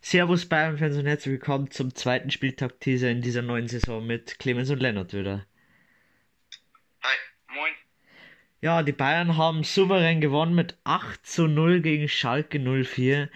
[0.00, 4.80] Servus Bayern-Fans und herzlich willkommen zum zweiten Spieltag-Teaser in dieser neuen Saison mit Clemens und
[4.80, 5.46] Lennart wieder.
[7.02, 7.16] Hi,
[7.48, 7.72] moin.
[8.60, 13.30] Ja, die Bayern haben souverän gewonnen mit 8 zu 0 gegen Schalke 04.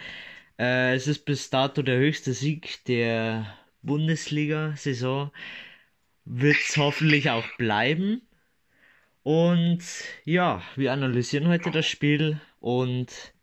[0.58, 3.46] Äh, es ist bis dato der höchste Sieg der
[3.82, 5.30] Bundesliga-Saison.
[6.24, 8.22] Wird es hoffentlich auch bleiben.
[9.22, 9.82] Und
[10.24, 13.34] ja, wir analysieren heute das Spiel und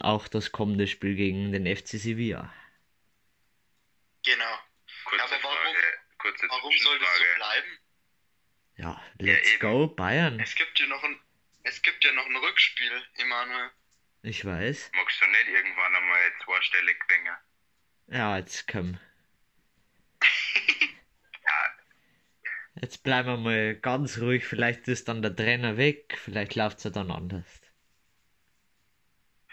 [0.00, 2.52] auch das kommende Spiel gegen den FC Sevilla.
[4.24, 4.58] Genau.
[5.04, 5.78] Kurze Aber warum- Frage,
[6.18, 7.78] kurze Warum soll das so bleiben?
[8.76, 9.60] Ja, let's eben.
[9.60, 10.40] go Bayern.
[10.40, 11.18] Es gibt ja noch ein,
[11.64, 13.70] es gibt ja noch ein Rückspiel, Emanuel.
[14.22, 14.90] Ich weiß.
[14.94, 17.36] Magst du nicht irgendwann einmal zweistellig bringen?
[18.08, 18.98] Ja, jetzt komm.
[21.44, 21.76] Ja,
[22.80, 24.46] Jetzt bleiben wir mal ganz ruhig.
[24.46, 26.16] Vielleicht ist dann der Trainer weg.
[26.22, 27.60] Vielleicht läuft es ja dann anders.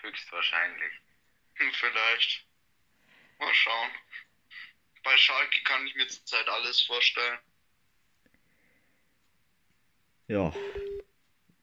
[0.09, 0.93] Höchstwahrscheinlich.
[1.55, 2.45] Hm, vielleicht.
[3.39, 3.89] Mal schauen.
[5.03, 7.39] Bei Schalke kann ich mir zurzeit alles vorstellen.
[10.27, 10.53] Ja.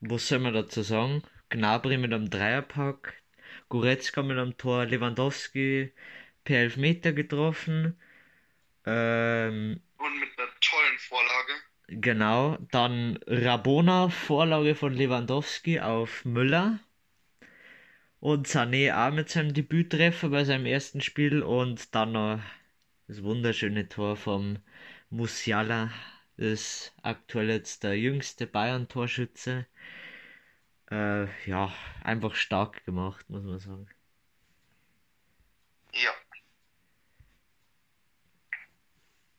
[0.01, 1.23] Was soll man dazu sagen?
[1.49, 3.21] Gnabry mit einem Dreierpack.
[3.69, 4.85] Goretzka mit einem Tor.
[4.85, 5.93] Lewandowski
[6.43, 7.99] per Elfmeter getroffen.
[8.85, 11.53] Ähm, Und mit einer tollen Vorlage.
[11.89, 16.79] Genau, dann Rabona, Vorlage von Lewandowski auf Müller.
[18.19, 21.43] Und Sané auch mit seinem Debüttreffer bei seinem ersten Spiel.
[21.43, 22.41] Und dann noch
[23.07, 24.59] das wunderschöne Tor vom
[25.09, 25.91] Musiala.
[26.35, 29.65] Ist aktuell jetzt der jüngste Bayern-Torschütze.
[30.91, 31.73] Äh, ja,
[32.03, 33.89] einfach stark gemacht, muss man sagen.
[35.93, 36.11] Ja.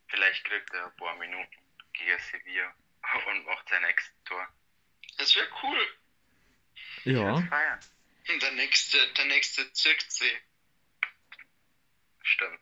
[0.09, 1.57] Vielleicht kriegt er ein paar Minuten
[1.93, 2.75] gegen Sevilla
[3.29, 4.47] und macht sein nächstes Tor.
[5.17, 5.79] Das wäre cool.
[7.05, 7.43] Ja,
[8.29, 10.39] Der nächste, der nächste Zirkzee.
[12.23, 12.61] Stimmt.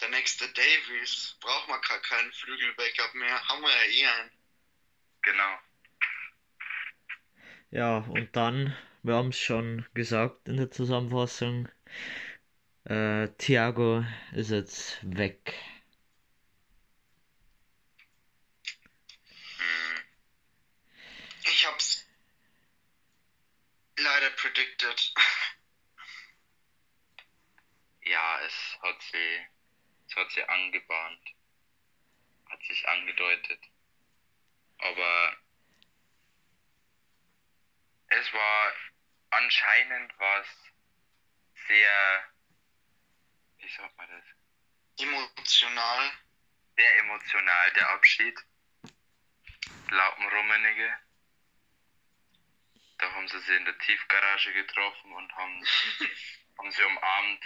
[0.00, 1.36] Der nächste Davies.
[1.40, 3.48] Braucht man gar keinen Flügelbackup mehr.
[3.48, 4.30] Haben wir ja eh einen.
[5.22, 5.58] Genau.
[7.70, 11.68] ja, und dann, wir haben es schon gesagt in der Zusammenfassung,
[12.84, 15.54] äh, Thiago ist jetzt weg.
[19.58, 20.04] Hm.
[21.44, 22.08] Ich hab's
[23.98, 25.12] leider predicted.
[28.08, 29.46] Ja, es hat sie,
[30.08, 31.20] es hat sie angebahnt.
[32.48, 33.60] Hat sich angedeutet.
[34.78, 35.36] Aber
[38.06, 38.72] es war
[39.28, 40.46] anscheinend was
[41.66, 42.24] sehr,
[43.58, 45.06] wie sagt man das?
[45.06, 46.12] Emotional.
[46.76, 48.40] Sehr emotional, der Abschied.
[49.90, 50.16] Da
[53.28, 55.64] haben sie sie in der Tiefgarage getroffen und haben,
[56.58, 57.44] haben sie umarmt.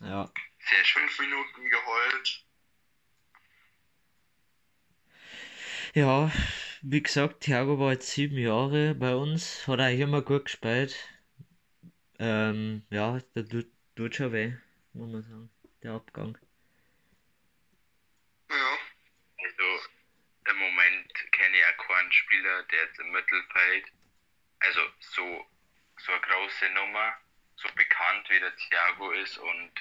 [0.00, 0.32] Ja.
[0.58, 1.08] Sehr schön.
[1.08, 2.44] Fünf Minuten geheult.
[5.94, 6.32] Ja,
[6.82, 10.96] wie gesagt, Thiago war jetzt sieben Jahre bei uns, hat eigentlich immer gut gespielt.
[12.18, 14.54] Ähm, ja, der tut, tut schon weh,
[14.94, 15.50] muss man sagen,
[15.82, 16.38] der Abgang.
[18.50, 18.78] Ja.
[19.38, 19.88] Also
[20.50, 23.92] im Moment kenne ich auch keinen Spieler, der jetzt im Mittelfeld,
[24.60, 25.50] also so,
[25.98, 27.16] so eine große Nummer,
[27.56, 29.72] so bekannt wie der Thiago ist und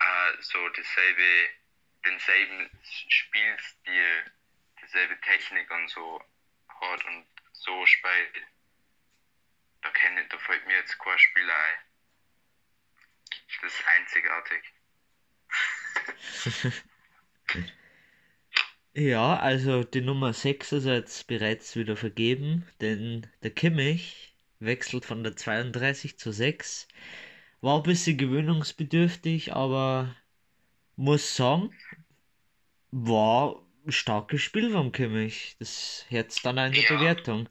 [0.00, 1.48] äh, so dasselbe,
[2.04, 2.70] denselben
[3.08, 4.32] Spielstil,
[4.82, 6.22] dieselbe Technik und so
[6.80, 8.46] hat und so spielt.
[9.82, 11.78] Da, kenne, da fällt mir jetzt kein Spieler ein.
[13.62, 14.72] Das ist einzigartig.
[18.96, 25.22] Ja, also die Nummer 6 ist jetzt bereits wieder vergeben, denn der Kimmich wechselt von
[25.22, 26.88] der 32 zur 6.
[27.60, 30.16] War ein bisschen gewöhnungsbedürftig, aber
[30.96, 31.74] muss sagen,
[32.90, 35.56] war ein starkes Spiel vom Kimmich.
[35.58, 36.96] Das jetzt dann in der Ja.
[36.96, 37.50] Bewertung.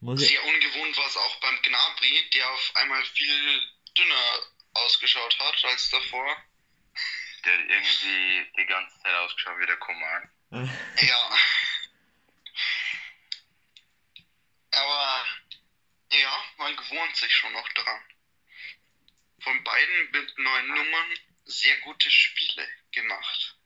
[0.00, 3.60] Muss ich, Sehr ungewohnt war es auch beim Gnabry, der auf einmal viel
[3.96, 4.40] dünner
[4.74, 6.36] ausgeschaut hat als davor.
[7.46, 10.30] Der hat irgendwie die ganze Zeit ausgeschaut wie der Coman.
[11.00, 11.30] Ja.
[14.72, 15.24] Aber
[16.10, 18.02] ja, man gewohnt sich schon noch dran.
[19.40, 21.14] Von beiden mit neuen Nummern
[21.44, 23.56] sehr gute Spiele gemacht.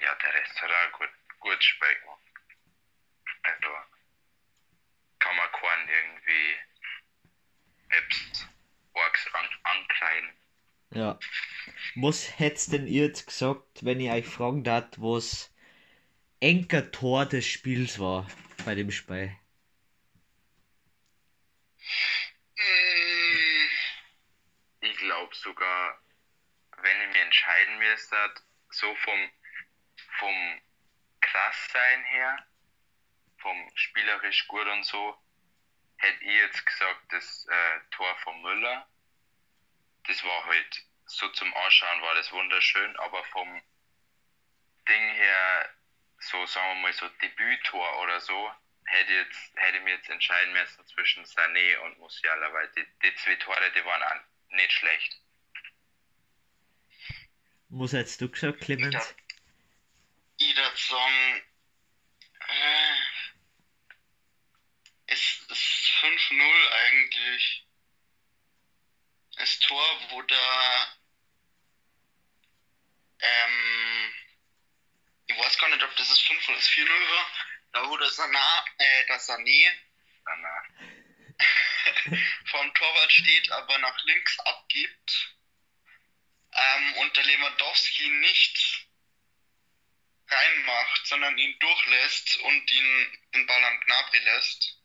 [0.00, 1.10] Ja, der Rest hat auch gut,
[1.40, 2.20] gut gemacht.
[3.42, 3.76] Also,
[5.18, 6.56] kann man keinen irgendwie
[7.90, 8.48] selbst
[9.32, 10.41] an, ankreiden.
[10.94, 11.18] Ja.
[11.94, 15.50] Was hättest denn ihr jetzt gesagt, wenn ich euch fragen darf, was
[16.40, 18.26] enker Tor des Spiels war
[18.66, 19.34] bei dem Spiel?
[22.56, 23.66] Äh,
[24.80, 25.98] ich glaube sogar,
[26.82, 28.16] wenn ich mir entscheiden müsste,
[28.68, 29.30] so vom,
[30.18, 30.60] vom
[31.20, 32.46] Krasssein her,
[33.38, 35.16] vom spielerisch gut und so,
[35.96, 38.86] hätte ich jetzt gesagt, das äh, Tor von Müller
[40.06, 43.62] das war halt so zum Anschauen war das wunderschön, aber vom
[44.88, 45.74] Ding her,
[46.18, 48.52] so sagen wir mal so Debüttor oder so,
[48.84, 53.14] hätte, jetzt, hätte ich mir jetzt entscheiden müssen zwischen Sané und Musiala, weil die, die
[53.16, 55.20] zwei Tore, die waren auch nicht schlecht.
[57.68, 59.14] Was hättest du gesagt, Clemens?
[60.36, 61.42] Jeder Song
[62.48, 62.96] äh,
[65.06, 67.66] ist, ist 5-0 eigentlich.
[69.36, 69.58] Das
[70.28, 70.96] Da
[73.22, 74.14] ähm,
[75.26, 77.26] ich weiß gar nicht, ob das das 5 oder das 4-0 war,
[77.72, 79.72] da wo der Sana, äh, der Sané
[82.46, 85.34] vom Torwart steht, aber nach links abgibt.
[86.54, 88.86] Ähm, und der Lewandowski nicht
[90.28, 94.78] reinmacht, sondern ihn durchlässt und ihn den Ball an Gnabry lässt,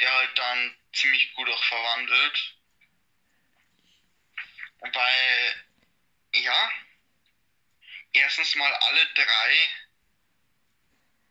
[0.00, 2.55] der halt dann ziemlich gut auch verwandelt.
[4.80, 5.66] Weil,
[6.34, 6.70] ja,
[8.12, 9.68] erstens mal alle drei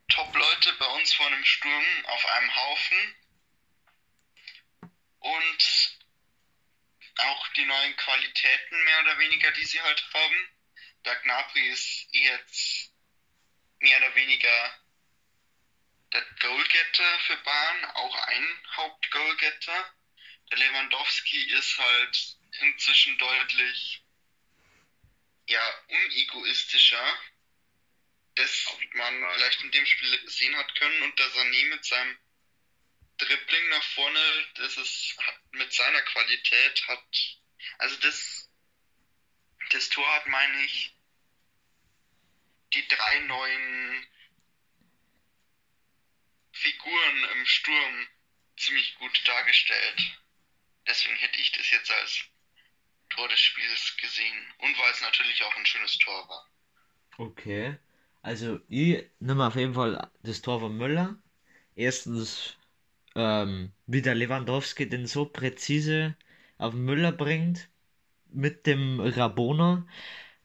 [0.10, 3.16] Top-Leute bei uns vor einem Sturm auf einem Haufen
[5.20, 5.98] und
[7.18, 10.50] auch die neuen Qualitäten mehr oder weniger, die sie halt haben.
[11.06, 12.92] Der Gnabry ist jetzt
[13.80, 14.80] mehr oder weniger
[16.14, 19.94] der Goalgetter für Bayern, auch ein Hauptgoalgetter.
[20.52, 24.02] Der Lewandowski ist halt inzwischen deutlich
[25.48, 27.20] ja, unegoistischer,
[28.36, 32.18] das man vielleicht in dem Spiel sehen hat können und der Sané mit seinem
[33.18, 35.16] Dribbling nach vorne, das ist
[35.52, 37.40] mit seiner Qualität hat,
[37.78, 38.50] also das,
[39.70, 40.94] das Tor hat, meine ich,
[42.74, 44.08] die drei neuen
[46.52, 48.08] Figuren im Sturm
[48.58, 50.20] ziemlich gut dargestellt.
[50.88, 52.26] Deswegen hätte ich das jetzt als
[53.16, 54.36] Tor des Spiels gesehen.
[54.60, 56.46] Und weil es natürlich auch ein schönes Tor war.
[57.18, 57.78] Okay.
[58.22, 61.16] Also ich nehme auf jeden Fall das Tor von Müller.
[61.76, 62.58] Erstens,
[63.16, 66.16] ähm, wie der Lewandowski den so präzise
[66.58, 67.70] auf Müller bringt
[68.30, 69.88] mit dem Rabona,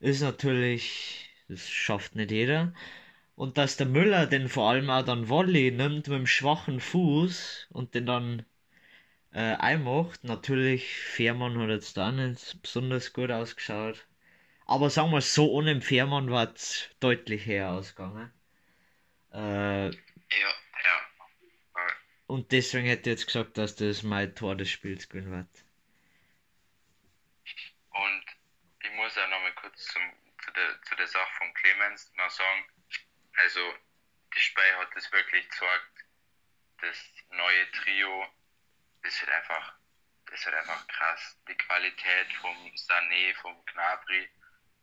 [0.00, 2.74] ist natürlich, das schafft nicht jeder.
[3.36, 7.68] Und dass der Müller den vor allem auch dann Volley nimmt mit dem schwachen Fuß
[7.70, 8.46] und den dann
[9.32, 10.24] äh, einmacht.
[10.24, 14.06] Natürlich, Fährmann hat jetzt da nicht besonders gut ausgeschaut.
[14.66, 18.32] Aber sagen wir so, ohne den Fährmann war es deutlich her ausgegangen.
[19.32, 19.90] Äh, Ja,
[20.84, 21.10] Ja.
[22.26, 25.64] Und deswegen hätte ich jetzt gesagt, dass das mein Tor des Spiels gewinnen wird.
[27.90, 28.24] Und
[28.82, 30.02] ich muss auch noch mal kurz zum,
[30.44, 32.64] zu, der, zu der Sache von Clemens noch sagen,
[33.34, 33.60] also
[34.34, 36.04] die Spiel hat das wirklich gezeigt,
[36.80, 36.96] das
[37.30, 38.26] neue Trio,
[39.02, 39.74] das wird einfach,
[40.26, 41.36] das wird einfach krass.
[41.48, 44.30] Die Qualität vom Sané, vom Gnabry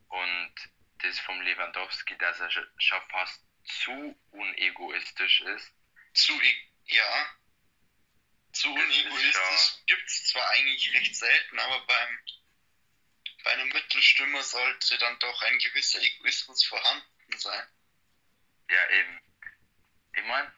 [0.09, 0.53] und
[0.99, 5.73] das vom Lewandowski, dass er schon- fast zu unegoistisch ist.
[6.13, 7.29] zu, e- ja,
[8.51, 12.19] zu Das unegoistisch gibt's zwar eigentlich recht selten, aber beim,
[13.43, 17.67] bei einem Mittelstürmer sollte dann doch ein gewisser Egoismus vorhanden sein.
[18.69, 19.21] Ja, eben.
[20.13, 20.51] Ich mein,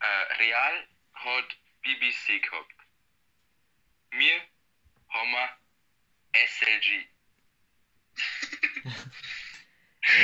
[0.00, 2.74] äh, Real hat BBC gehabt.
[4.10, 4.40] Wir
[5.10, 5.58] haben wir
[6.32, 7.06] SLG.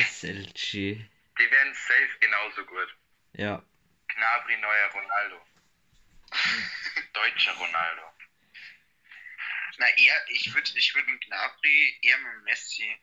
[0.06, 0.72] SLG.
[1.38, 2.96] Die werden safe genauso gut.
[3.32, 3.62] Ja.
[4.08, 5.46] Gnabry, neuer Ronaldo.
[7.12, 8.02] Deutscher Ronaldo.
[9.78, 12.98] Na, eher, ich würde ich würd einen Gnabry eher mit Messi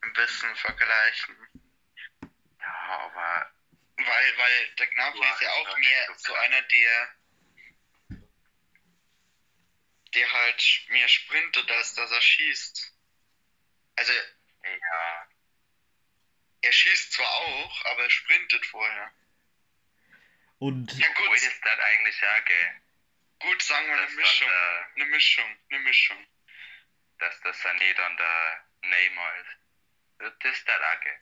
[0.00, 1.36] ein bisschen vergleichen.
[2.60, 3.52] Ja, aber
[3.96, 7.14] Weil, weil der Gnabry Ja, ist ja auch mehr so einer, der
[10.16, 12.92] der halt mehr sprintet, als dass er schießt.
[13.96, 15.28] Also, ja,
[16.60, 19.10] er schießt zwar auch, aber er sprintet vorher.
[20.58, 22.82] Und Ja gut, wollte es das eigentlich auch gehen,
[23.40, 24.48] gut sagen wir eine dass dann Mischung.
[24.48, 26.26] der, Eine Mischung, eine Mischung.
[27.18, 29.58] dass der Sané dann der Neymar ist.
[30.18, 31.20] Wird das das auch gehen?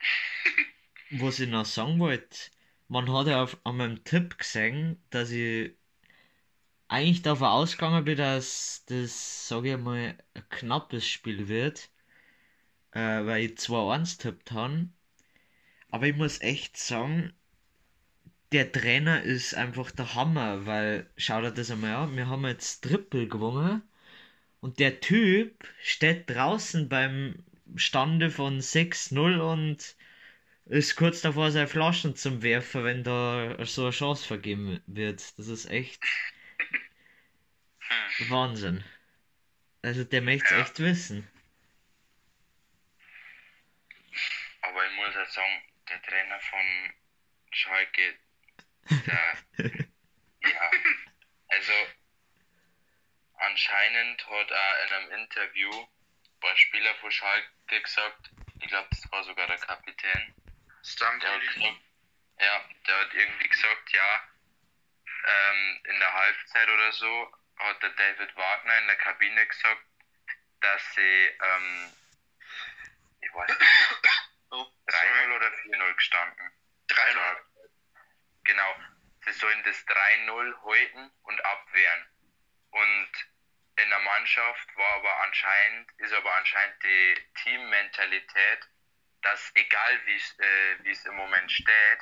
[1.10, 2.50] was ich noch sagen wollte,
[2.88, 5.76] man hat ja auf, an meinem Tipp gesehen, dass ich
[6.88, 11.90] eigentlich davon ausgegangen bin, dass das, sage ich mal, ein knappes Spiel wird,
[12.92, 14.88] äh, weil ich 2-1 tippt habe.
[15.90, 17.34] Aber ich muss echt sagen,
[18.52, 22.82] der Trainer ist einfach der Hammer, weil, schau dir das einmal an, wir haben jetzt
[22.84, 23.82] Triple gewonnen
[24.60, 27.44] Und der Typ steht draußen beim
[27.76, 29.96] Stande von 6-0 und
[30.66, 35.38] ist kurz davor, seine Flaschen zum Werfen, wenn da so eine Chance vergeben wird.
[35.38, 36.02] Das ist echt
[38.28, 38.84] Wahnsinn.
[39.82, 40.60] Also der möchte Ja.
[40.60, 41.28] echt wissen.
[44.62, 46.92] Aber ich muss auch sagen, der Trainer von
[47.50, 48.18] Schalke,
[49.06, 49.38] der,
[50.40, 50.70] ja,
[51.48, 51.72] also
[53.34, 55.86] anscheinend hat er in einem Interview
[56.40, 58.30] ein Spieler von Schalke gesagt,
[58.60, 60.34] ich glaube, das war sogar der Kapitän,
[60.80, 61.24] gesagt,
[62.40, 64.28] ja, der hat irgendwie gesagt, ja,
[65.24, 69.84] ähm, in der Halbzeit oder so hat der David Wagner in der Kabine gesagt,
[70.60, 71.92] dass sie, ähm,
[73.20, 73.60] ich weiß nicht,
[74.50, 76.52] Oh, 3-0 oder 4-0 gestanden.
[76.88, 77.36] 3-0.
[78.44, 78.76] Genau.
[79.26, 82.08] Sie sollen das 3-0 halten und abwehren.
[82.70, 83.10] Und
[83.76, 88.68] in der Mannschaft war aber anscheinend, ist aber anscheinend die Teammentalität,
[89.22, 91.98] dass egal wie es äh, wie es im Moment steht,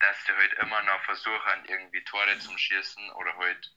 [0.00, 3.70] dass sie halt immer noch versuchen, irgendwie Tore zum Schießen oder halt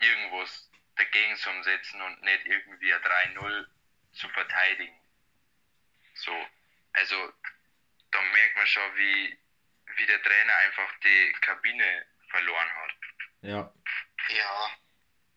[0.00, 3.66] irgendwas dagegen zu umsetzen und nicht irgendwie ein 3-0
[4.12, 4.94] zu verteidigen.
[6.14, 6.32] So.
[6.92, 7.16] Also
[8.12, 9.38] da merkt man schon, wie,
[9.96, 12.90] wie der Trainer einfach die Kabine verloren hat.
[13.42, 13.74] Ja.
[14.28, 14.70] Ja,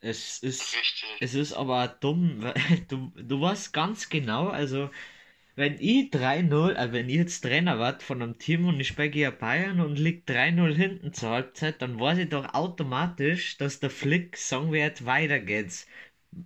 [0.02, 0.74] Es ist.
[0.76, 1.22] richtig.
[1.22, 2.54] Es ist aber dumm, weil
[2.90, 4.92] du, du weißt ganz genau, also
[5.56, 9.32] wenn ich 3-0, äh, wenn ich jetzt Trainer wart von einem Team und ich spiele
[9.32, 14.38] Bayern und liegt 3-0 hinten zur Halbzeit, dann weiß ich doch automatisch, dass der Flick
[14.38, 15.88] sagen wird, weiter geht's.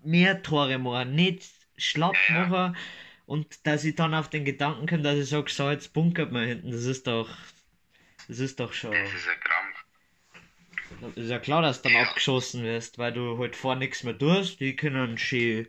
[0.03, 1.45] Mehr Tore machen, nicht
[1.77, 2.51] schlapp Ja, ja.
[2.51, 2.75] machen
[3.25, 6.47] und dass ich dann auf den Gedanken komme, dass ich sage, so jetzt bunkert man
[6.47, 7.29] hinten, das ist doch,
[8.27, 9.85] das ist doch schon, Das ist ein Krampf.
[11.15, 12.07] ist ja klar, dass du dann Ja.
[12.07, 14.59] abgeschossen wirst, weil du halt vor nichts mehr tust.
[14.59, 15.67] Die können schön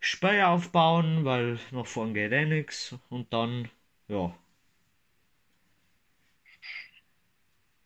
[0.00, 2.94] Speer aufbauen, weil nach vorn geht eh nichts.
[3.10, 3.68] Und dann,
[4.08, 4.34] ja.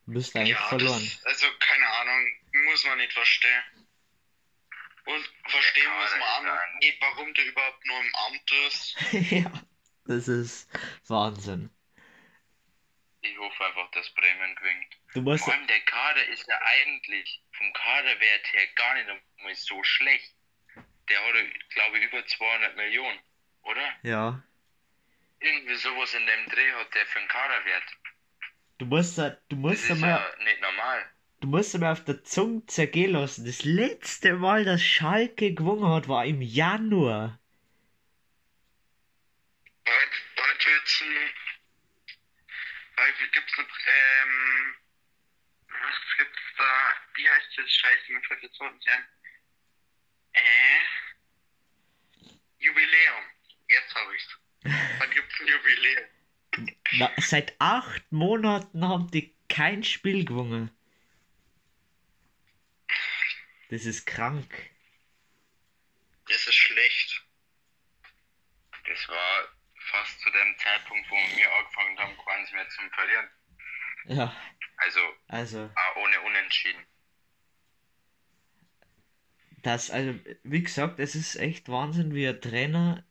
[0.07, 1.03] Bist eigentlich Ja, verloren.
[1.03, 2.27] das, also keine Ahnung,
[2.67, 3.63] muss man nicht verstehen.
[5.05, 8.97] Und verstehen Ja, muss man auch noch nicht, warum der überhaupt nur im Amt ist.
[9.31, 9.51] ja,
[10.07, 10.69] das ist
[11.09, 11.71] Wahnsinn.
[13.21, 14.97] Ich hoffe einfach, dass Bremen gewinnt.
[15.15, 19.83] Du musst, Vor allem der Kader ist ja eigentlich vom Kaderwert her gar nicht so
[19.83, 20.35] schlecht.
[21.09, 21.35] Der hat,
[21.71, 23.19] glaube ich, über 200 Millionen,
[23.63, 23.99] oder?
[24.03, 24.43] ja,
[25.41, 27.85] Irgendwie sowas in dem Dreh hat der für einen Kaderwert.
[28.79, 31.11] du musst, du Das musst ist einmal, ja nicht normal.
[31.41, 33.45] du musst einmal auf der Zunge zergehen lassen.
[33.47, 37.39] Das letzte Mal, dass Schalke gewonnen hat, war im Januar.
[39.85, 41.31] Bald wird's ein.
[43.33, 43.67] Gibt's eine.
[43.67, 44.75] Ähm.
[45.69, 46.95] Was gibt's da?
[47.15, 47.71] Wie heißt das?
[47.73, 49.05] Scheiße, mir fällt jetzt nicht ein.
[50.33, 50.81] Äh.
[52.59, 53.25] Jubiläum.
[53.69, 54.39] Jetzt habe ich's.
[54.99, 56.05] Wann gibt's ein Jubiläum?
[56.93, 60.71] Na, seit acht Monaten haben die kein Spiel gewonnen.
[63.71, 64.71] Das ist krank.
[66.29, 67.23] Das ist schlecht.
[68.87, 69.49] Das war
[69.91, 73.31] fast zu dem Zeitpunkt, wo wir angefangen haben, keins mehr zum Verlieren.
[74.05, 74.37] Ja,
[74.77, 76.85] Also also, auch ohne Unentschieden.
[79.63, 83.05] Das, also, wie gesagt, es ist echt Wahnsinn, wie ein Trainer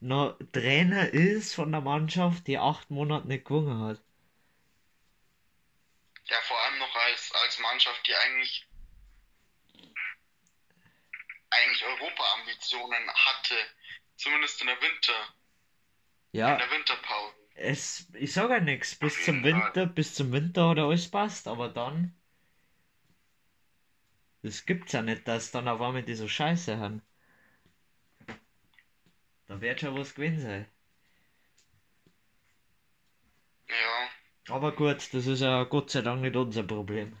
[0.00, 4.02] noch Trainer ist von der Mannschaft, die acht Monate nicht gewonnen hat.
[6.24, 8.66] Ja, vor allem noch als, als Mannschaft, die eigentlich
[11.50, 13.54] eigentlich Europa-Ambitionen hatte.
[14.16, 15.34] Zumindest in der Winter,
[16.46, 17.34] in Ja, der Winterpause.
[17.54, 19.42] es, ich sage ja nichts, bis zum.
[19.44, 22.14] Winter, bis zum Winter hat alles passt, aber dann,
[24.42, 27.02] das gibt's ja nicht, dass dann auf einmal die so Scheiße haben.
[29.46, 30.68] Da wird schon was gewesen sein.
[33.68, 37.16] Ja, Aber gut, das ist ja Gott sei Dank nicht unser Problem.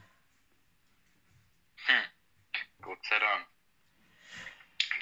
[2.80, 3.46] Gott sei Dank.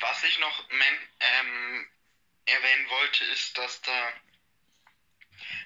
[0.01, 1.87] was ich noch ähm,
[2.47, 4.13] erwähnen wollte, ist, dass da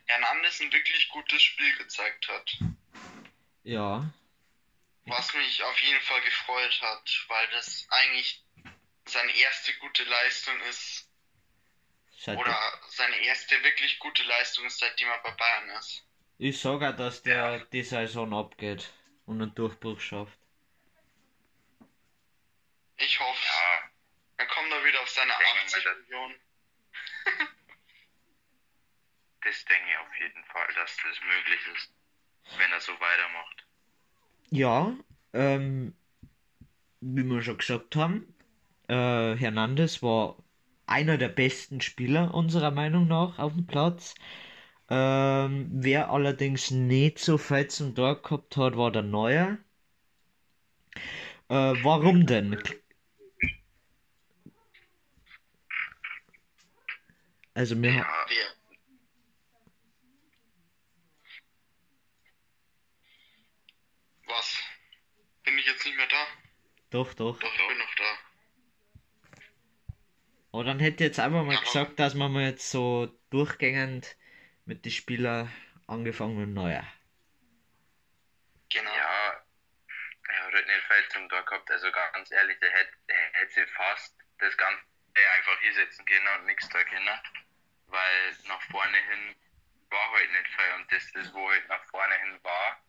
[0.06, 2.58] Hernandez ein wirklich gutes Spiel gezeigt hat.
[3.62, 4.12] Ja,
[5.06, 8.42] Was mich auf jeden Fall gefreut hat, weil das eigentlich
[9.06, 11.08] seine erste gute Leistung ist.
[12.16, 16.02] seit Oder seine erste wirklich gute Leistung ist, seitdem er bei Bayern ist.
[16.38, 18.92] ich sage auch, dass der die Saison abgeht
[19.26, 20.38] und einen Durchbruch schafft.
[22.96, 23.90] Ich hoffe, Ja,
[24.38, 25.96] er kommt da wieder auf seine wir 80 das.
[25.99, 26.40] Millionen.
[29.42, 31.92] das denke ich auf jeden Fall, dass das möglich ist,
[32.58, 33.64] wenn er so weitermacht.
[34.51, 34.97] Ja,
[35.35, 35.95] ähm,
[37.01, 38.27] wie wir schon gesagt haben,
[38.89, 40.37] Äh, Hernandez war
[40.87, 44.15] einer der besten Spieler unserer Meinung nach auf dem Platz.
[44.91, 49.59] Ähm, wer allerdings nicht so viel zum Tor gehabt hat, war der Neuer.
[51.49, 52.59] Äh, warum denn?
[57.55, 58.47] Also wir, Ja, Wer?
[64.27, 64.59] Was?
[65.45, 66.27] Bin ich jetzt nicht mehr da?
[66.95, 67.39] Doch, doch.
[67.41, 68.19] Doch, ich bin noch da.
[70.53, 71.61] Aber dann hätte ich jetzt einfach mal Ja.
[71.61, 74.17] gesagt, dass wir mal jetzt so durchgängend
[74.65, 75.51] mit den Spielern
[75.87, 76.87] angefangen mit Neuer.
[78.71, 78.91] Genau.
[78.95, 79.45] ja,
[80.29, 81.71] er hat halt nicht viel zum Tor gehabt.
[81.71, 84.83] Also ganz ehrlich, der hätte, der hätte fast das Ganze
[85.37, 87.21] einfach hinsetzen können und nichts da können.
[87.89, 89.37] Weil nach vorne hin
[89.91, 90.75] war halt nicht viel.
[90.77, 92.84] Und das, das wo halt nach vorne hin war,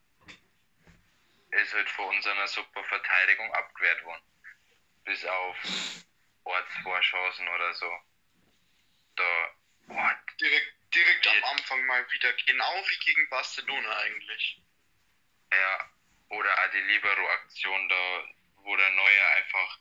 [1.52, 4.24] ist halt von unserer super Verteidigung abgewehrt worden.
[5.04, 5.58] Bis auf
[6.46, 7.92] ein, zwei Chancen oder so.
[9.16, 9.50] Da,
[9.88, 11.44] boah, Direkt, direkt am.
[11.44, 12.34] Anfang mal wieder.
[12.34, 14.62] Genau wie gegen Barcelona eigentlich.
[15.52, 15.90] Ja,
[16.30, 18.24] oder auch die Libero-Aktion da,
[18.58, 19.80] wo der Neue einfach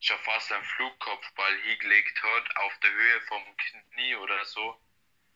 [0.00, 4.80] schon fast einen Flugkopfball hingelegt hat, auf der Höhe vom Knie oder so,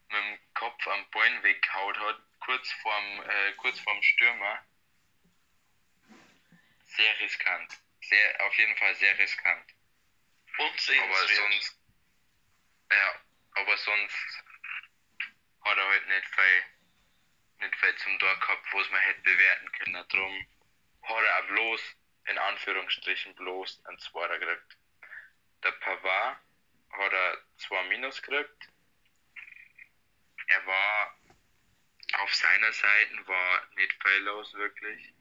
[0.09, 4.65] mit dem Kopf am Bein weggehaut hat, kurz vorm, äh, kurz vorm Stürmer.
[6.99, 7.79] Sehr riskant.
[8.01, 9.73] Sehr, auf jeden Fall sehr riskant.
[10.59, 11.29] Und Aber sehenswert.
[11.29, 11.81] sonst,
[12.91, 13.21] ja,
[13.53, 14.45] aber sonst
[15.65, 16.65] hat er halt nicht viel,
[17.61, 20.09] nicht viel zum Tor gehabt, was man hätte bewerten können.
[20.09, 20.47] Darum
[21.03, 21.97] hat er auch bloß,
[22.31, 24.77] in Anführungsstrichen bloß, einen Zweiter gekriegt.
[25.63, 26.41] Der Pavard
[26.91, 28.69] hat er zwei Minus gekriegt.
[30.49, 31.17] Er war
[32.15, 35.15] auf seiner Seite war nicht viel los, wirklich.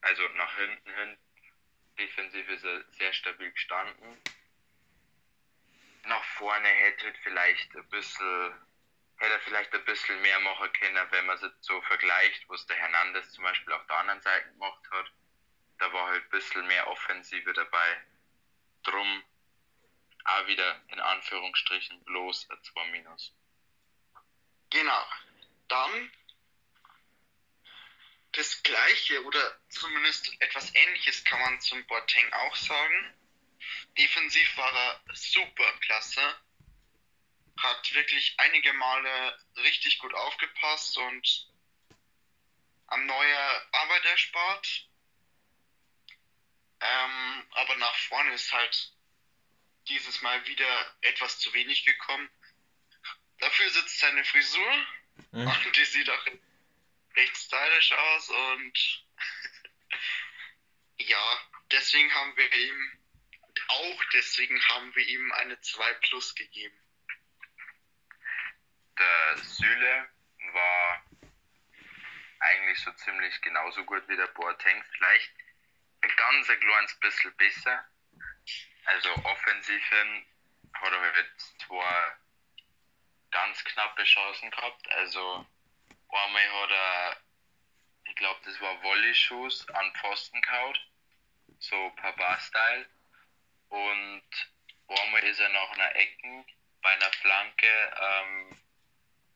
[0.00, 1.18] Also nach hinten hin
[1.98, 4.20] defensiv ist er sehr stabil gestanden.
[6.04, 8.54] Nach vorne hätte vielleicht ein bisschen,
[9.16, 12.76] hätte er vielleicht ein bisschen mehr machen können, wenn man es so vergleicht, was der
[12.76, 15.12] Hernandez zum Beispiel auf der anderen Seite gemacht hat.
[15.78, 18.02] Da war halt ein bisschen mehr Offensive dabei.
[18.84, 19.24] Drum
[20.24, 23.34] auch wieder in Anführungsstrichen bloß ein 2 Minus.
[24.70, 25.06] Genau.
[25.68, 26.10] Dann
[28.38, 33.14] das gleiche oder zumindest etwas ähnliches kann man zum Boateng auch sagen.
[33.98, 36.22] Defensiv war er super klasse.
[37.56, 41.48] Hat wirklich einige Male richtig gut aufgepasst und
[42.86, 44.86] am Neuer Arbeit erspart.
[46.80, 48.92] Ähm, aber nach vorne ist halt
[49.88, 52.30] dieses Mal wieder etwas zu wenig gekommen.
[53.38, 54.86] Dafür sitzt seine Frisur
[55.32, 56.24] Äh, und die sieht auch
[57.16, 59.04] recht stylisch aus und
[60.98, 61.40] ja,
[61.72, 62.98] deswegen haben wir ihm,
[63.68, 66.78] auch deswegen haben wir ihm eine 2 Plus gegeben.
[68.98, 70.08] Der Süle
[70.52, 71.04] war
[72.40, 74.84] eigentlich so ziemlich genauso gut wie der Boateng.
[74.92, 75.32] Vielleicht
[76.00, 77.88] ein ganz ein kleines bisschen besser.
[78.84, 79.90] Also offensiv
[80.72, 82.16] hat er halt zwei
[83.30, 84.88] ganz knappe Chancen gehabt.
[84.92, 85.46] Also
[86.10, 87.16] einmal hat er,
[88.04, 90.80] ich glaube, das war Volley-Schuss an Pfosten gehaut.
[91.58, 92.86] So Papa-Style.
[93.68, 94.22] Und
[94.88, 96.46] einmal ist er nach einer Ecken
[96.82, 97.66] bei einer Flanke
[98.00, 98.58] ähm,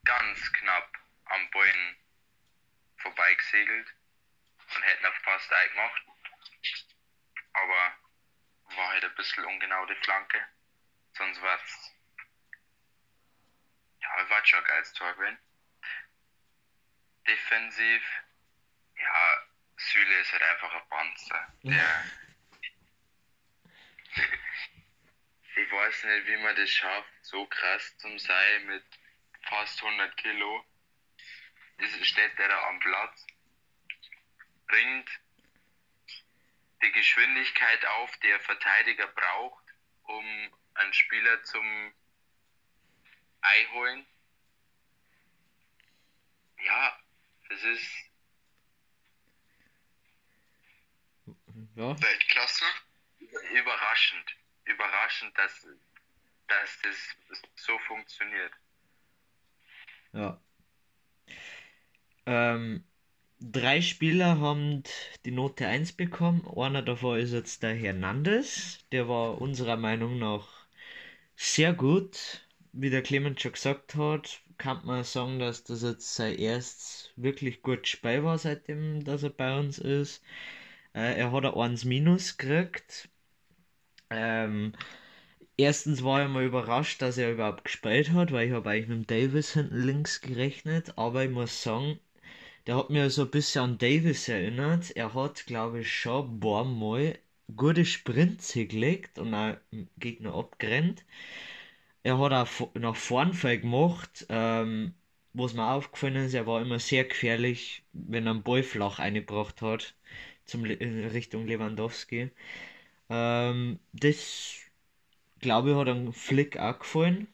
[0.04, 0.90] ganz knapp
[1.26, 1.96] am Bein
[2.98, 3.88] vorbeigesegelt
[4.74, 6.02] und hätten er fast eingemacht.
[7.52, 7.96] Aber
[8.76, 10.40] war halt ein bisschen ungenau die Flanke.
[11.12, 11.92] Sonst war's
[14.00, 15.38] ja, war schon ein geiles Tor gewesen.
[17.26, 18.02] Defensiv,
[18.96, 19.42] ja,
[19.76, 21.52] Süle ist halt einfach ein Panzer.
[21.62, 22.04] Der,
[25.56, 28.84] ich weiß nicht, wie man das schafft, so krass zum sein mit
[29.42, 30.64] fast 100 Kilo.
[31.78, 33.26] Ist, steht der da am Platz,
[34.68, 35.10] bringt
[36.82, 39.64] die Geschwindigkeit auf, die ein Verteidiger braucht,
[40.04, 41.94] um einen Spieler zum
[43.40, 44.06] Ei holen.
[46.64, 47.01] Ja,
[47.52, 48.10] das ist
[51.76, 52.64] ja, Weltklasse.
[53.54, 54.24] überraschend.
[54.64, 55.66] Überraschend, dass,
[56.48, 56.96] dass das
[57.56, 58.52] so funktioniert.
[60.12, 60.40] ja.
[62.24, 62.84] Ähm,
[63.40, 64.84] drei Spieler haben
[65.24, 66.46] die Note 1 bekommen.
[66.56, 68.78] Einer davon ist jetzt der Hernandez.
[68.92, 70.48] Der war unserer Meinung nach
[71.34, 72.46] sehr gut.
[72.72, 77.62] Wie der Clement schon gesagt hat, kann man sagen, dass das jetzt sein erstes wirklich
[77.62, 80.22] gutes Spiel war, seitdem dass er bei uns ist.
[80.94, 83.08] Äh, er hat ein 1 Minus gekriegt.
[84.10, 84.72] Ähm,
[85.56, 88.98] erstens war ich mal überrascht, dass er überhaupt gespielt hat, weil ich habe eigentlich mit
[88.98, 91.98] dem Davis hinten links gerechnet, aber ich muss sagen,
[92.66, 94.90] der hat mir so ein bisschen an Davis erinnert.
[94.96, 97.18] Er hat, glaube ich, schon ein paar Mal
[97.56, 99.56] gute Sprints hingelegt und auch
[99.98, 101.04] Gegner abgerennt.
[102.04, 104.26] Er hat auch nach vorn viel gemacht.
[104.28, 104.94] Ähm,
[105.34, 109.62] was mir aufgefallen ist, er war immer sehr gefährlich, wenn er einen Ball flach eingebracht
[109.62, 109.94] hat,
[110.44, 112.30] zum in Richtung Lewandowski.
[113.10, 114.56] Ähm, das,
[115.40, 117.28] glaube ich, hat einem Flick auch gefallen,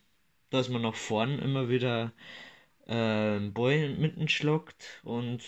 [0.51, 2.13] dass man nach vorn immer wieder
[2.87, 5.43] äh, einen Ball mitten schlagt und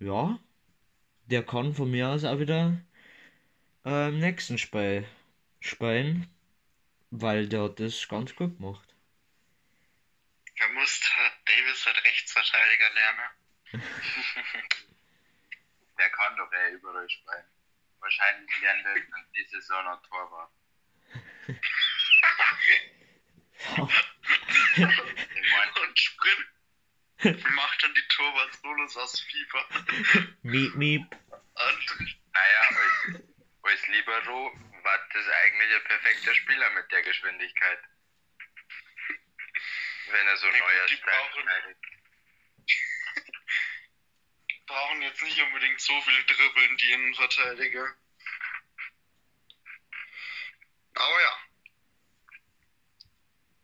[0.00, 0.38] ja,
[1.26, 2.80] der kann von mir aus auch wieder
[3.84, 5.04] äh, im nächsten Spiel
[5.60, 6.28] spielen,
[7.10, 8.94] weil der hat das ganz gut gemacht.
[10.56, 11.00] Er muss
[12.32, 13.30] Davis Rechtsverteidiger lernen.
[15.98, 17.44] der kann doch eher überall spielen.
[18.00, 20.50] Wahrscheinlich lernt er dann die Saison noch Torwart.
[25.82, 26.46] Und Sprint
[27.50, 29.64] macht dann die Torwart-Solos aus FIFA.
[30.42, 31.02] Miep, miep.
[31.02, 31.18] Und
[32.32, 33.22] Naja, als,
[33.62, 37.78] als Libero war das eigentlich ein perfekter Spieler mit der Geschwindigkeit.
[40.10, 41.76] Wenn er so neuer Style
[44.72, 47.94] brauchen- jetzt nicht unbedingt so viel dribbeln, die Innenverteidiger.
[50.94, 51.36] Aber ja.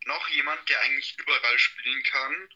[0.05, 2.49] Noch jemand, der eigentlich überall spielen kann.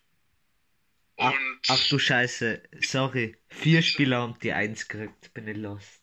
[1.18, 3.38] Ach, Und ach du Scheiße, sorry.
[3.50, 6.02] Vier Spieler haben die Eins gekriegt, bin ich lost.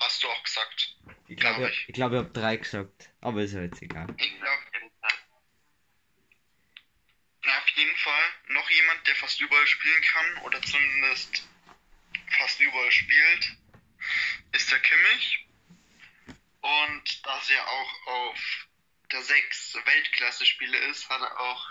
[0.00, 0.96] hast du auch gesagt.
[1.28, 1.88] Ich Glaub glaube, ich.
[1.88, 4.14] ich, glaube, ich habe drei gesagt, aber ist ja jetzt egal.
[4.18, 4.62] Ich glaube,
[7.58, 11.48] auf jeden Fall noch jemand, der fast überall spielen kann oder zumindest
[12.38, 13.56] fast überall spielt,
[14.52, 15.46] ist der Kimmich.
[16.60, 18.66] Und dass er auch auf
[19.12, 21.70] der 6 Weltklasse-Spiele ist, hat er auch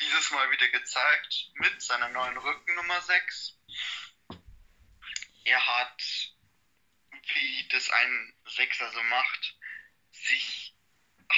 [0.00, 3.58] dieses Mal wieder gezeigt mit seiner neuen Rückennummer 6.
[5.44, 6.02] Er hat,
[7.34, 9.56] wie das ein Sechser so macht,
[10.12, 10.74] sich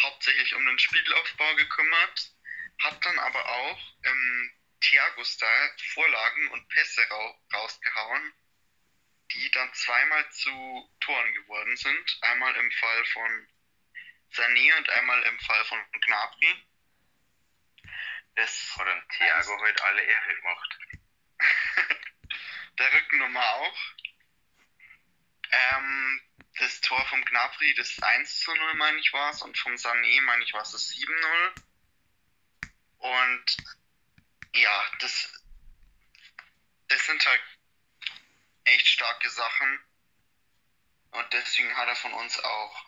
[0.03, 2.33] hauptsächlich um den Spielaufbau gekümmert,
[2.81, 8.33] hat dann aber auch im Thiago-Style Vorlagen und Pässe rau rausgehauen,
[9.33, 12.19] die dann zweimal zu Toren geworden sind.
[12.23, 13.49] Einmal im Fall von
[14.33, 16.66] Sané und einmal im Fall von Gnabry.
[18.37, 20.79] Das Hat dann Thiago heute alle Ehre gemacht.
[22.79, 23.79] der Rückennummer auch.
[25.53, 26.23] Ähm,
[26.59, 30.23] das Tor vom Gnabry, das 1 zu 0, meine ich war es, und vom Sané,
[30.23, 31.62] meine ich, war es das 7-0.
[33.01, 33.57] Und
[34.55, 35.43] ja, das,
[36.89, 37.43] das sind halt
[38.65, 39.81] echt starke Sachen.
[41.13, 42.85] Und deswegen hat er von uns auch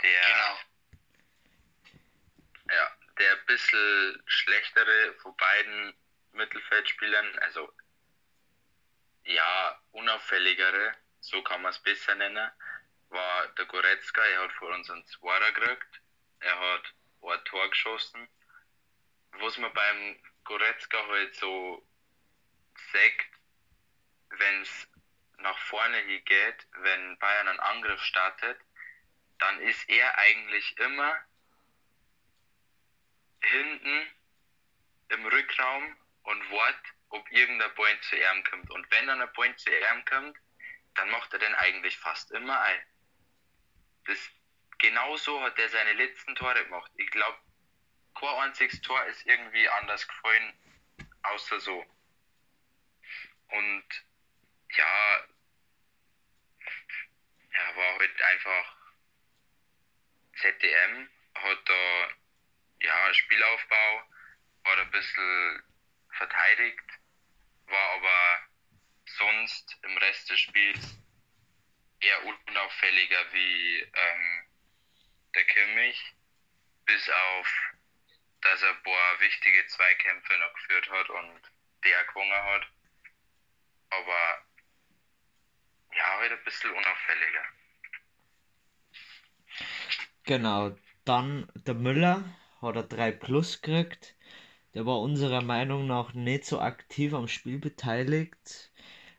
[0.03, 0.59] Der, Genau.
[2.71, 5.95] ja, der bisschen schlechtere von beiden
[6.33, 7.71] Mittelfeldspielern, also
[9.25, 12.51] ja, unauffälligere, so kann man es besser nennen,
[13.09, 14.21] war der Goretzka.
[14.21, 16.01] Er hat vor uns einen Zwarer gekriegt.
[16.41, 18.29] Er hat ein Tor geschossen.
[19.39, 21.87] Was man beim Goretzka halt so
[22.93, 23.27] sagt,
[24.31, 24.89] wenn es
[25.39, 28.59] nach vorne hin geht, wenn Bayern einen Angriff startet,
[29.39, 31.17] dann ist er eigentlich immer
[33.41, 34.11] hinten
[35.09, 38.71] im Rückraum und wart, ob irgendein Point zu ihm kommt.
[38.71, 40.37] Und wenn dann ein Point zu ihm kommt,
[40.95, 42.87] dann macht er den eigentlich fast immer ein.
[44.07, 44.31] Das,
[44.79, 46.91] genauso hat er seine letzten Tore gemacht.
[46.97, 47.39] Ich glaube,
[48.15, 50.53] kein einziges Tor ist irgendwie anders gefallen,
[51.23, 51.87] außer so.
[53.49, 53.85] Und
[54.75, 55.27] ja,
[57.51, 58.77] er war halt einfach
[60.37, 62.09] ZDM, hat da
[62.81, 64.03] ja Spielaufbau,
[64.65, 65.63] hat ein bisschen
[66.11, 66.99] verteidigt,
[67.67, 68.52] war aber
[69.23, 70.99] sonst im Rest des Spiels
[72.01, 74.45] eher unauffälliger wie ähm,
[75.35, 76.15] der Kimmich,
[76.85, 77.49] bis auf,
[78.41, 81.41] dass er paar wichtige Zweikämpfe noch geführt hat und
[81.85, 82.67] der gewonnen hat.
[83.91, 84.45] Aber
[85.95, 87.45] ja, halt ein bisschen unauffälliger.
[90.25, 92.25] Genau, dann der Müller
[92.61, 94.17] hat er 3 Plus gekriegt.
[94.75, 98.72] Der war unserer Meinung nach nicht so aktiv am Spiel beteiligt,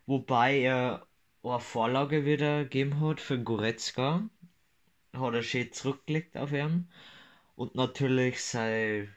[0.05, 1.07] wobei er
[1.43, 4.29] eine Vorlage wieder gegeben hat für Goretzka.
[5.13, 6.89] Hat er schön zurückgelegt auf ihn.
[7.55, 9.13] Und natürlich sein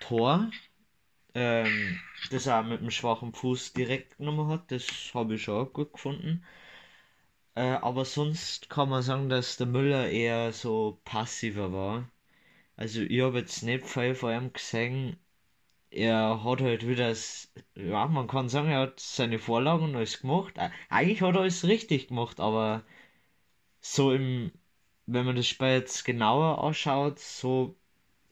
[0.00, 0.50] Tor,
[1.34, 4.70] ähm, das er mit dem schwachen Fuß direkt genommen hat.
[4.72, 6.44] Das habe ich schon gut gefunden.
[7.56, 12.08] Äh, aber sonst kann man sagen, dass der Müller eher so passiver war.
[12.76, 15.18] Also ich habe jetzt nicht viel von ihm gesehen.
[15.90, 17.12] Er hat halt wieder,
[17.74, 20.54] ja, man kann sagen, er hat seine Vorlagen und alles gemacht.
[20.88, 22.84] Eigentlich hat er alles richtig gemacht, aber
[23.80, 24.52] so im,
[25.06, 27.76] wenn man das Spiel jetzt genauer anschaut, so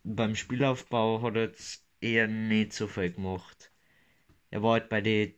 [0.05, 3.73] beim Spielaufbau hat er jetzt eher nicht so viel gemacht.
[4.51, 5.35] Er war halt bei den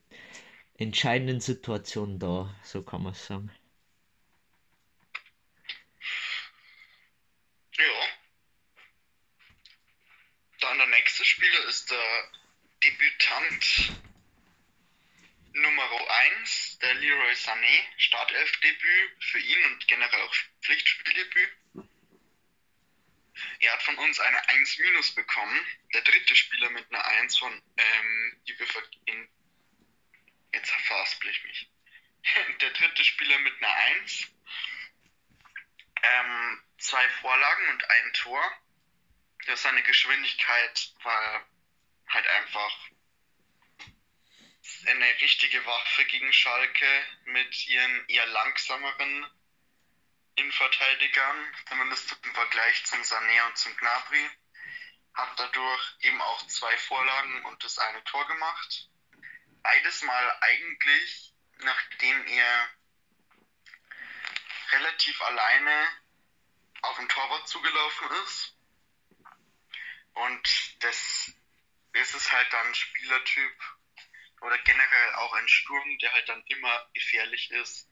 [0.79, 3.51] entscheidenden Situationen da, so kann man sagen.
[7.79, 7.85] Ja.
[10.61, 12.31] Dann der nächste Spieler ist der
[12.85, 13.93] Debütant
[15.53, 17.85] Nummer 1, der Leroy Sané.
[17.97, 21.51] Startelfdebüt für ihn und generell auch Pflichtspieldebüt.
[23.61, 25.67] Er hat von uns eine 1 minus bekommen.
[25.93, 28.67] Der dritte Spieler mit einer 1 von, ähm, die wir
[29.07, 29.29] in,
[30.53, 31.69] jetzt verfaspel ich mich.
[32.61, 34.29] Der dritte Spieler mit einer 1.
[36.03, 38.66] Ähm, zwei Vorlagen und ein Tor.
[39.47, 41.47] Ja, seine Geschwindigkeit war
[42.09, 42.91] halt einfach
[44.87, 49.27] eine richtige Waffe gegen Schalke mit ihren eher langsameren
[50.35, 54.31] Innenverteidigern, zumindest im Vergleich zum Sané und zum Gnabry.
[55.15, 58.89] Hat dadurch eben auch zwei Vorlagen und das eine Tor gemacht.
[59.63, 62.69] Beides mal eigentlich, nachdem er
[64.73, 65.87] relativ alleine
[66.83, 68.56] auf den Torwart zugelaufen ist.
[70.17, 71.31] Und das,
[71.93, 73.53] ist halt dann Spielertyp
[74.41, 77.91] oder generell auch ein Sturm, der halt dann immer gefährlich ist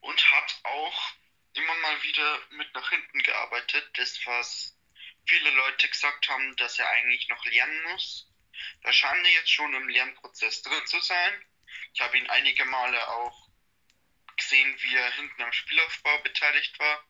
[0.00, 1.12] und hat auch
[1.54, 3.90] immer mal wieder mit nach hinten gearbeitet.
[3.94, 4.78] Das, was
[5.26, 8.30] viele Leute gesagt haben, dass er eigentlich noch lernen muss.
[8.82, 11.46] Da scheint er jetzt schon im Lernprozess drin zu sein.
[11.94, 13.48] Ich habe ihn einige Male auch
[14.36, 17.07] gesehen, wie er hinten am Spielaufbau beteiligt war.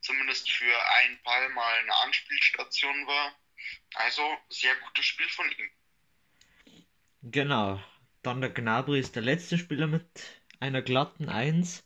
[0.00, 3.32] Zumindest für einen Ball mal eine Anspielstation war.
[3.94, 5.70] Also sehr gutes Spiel von ihm.
[7.22, 7.82] Genau.
[8.22, 10.06] Dann der Gnabry ist der letzte Spieler mit
[10.58, 11.84] einer glatten 1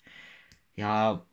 [0.76, 1.26] ja,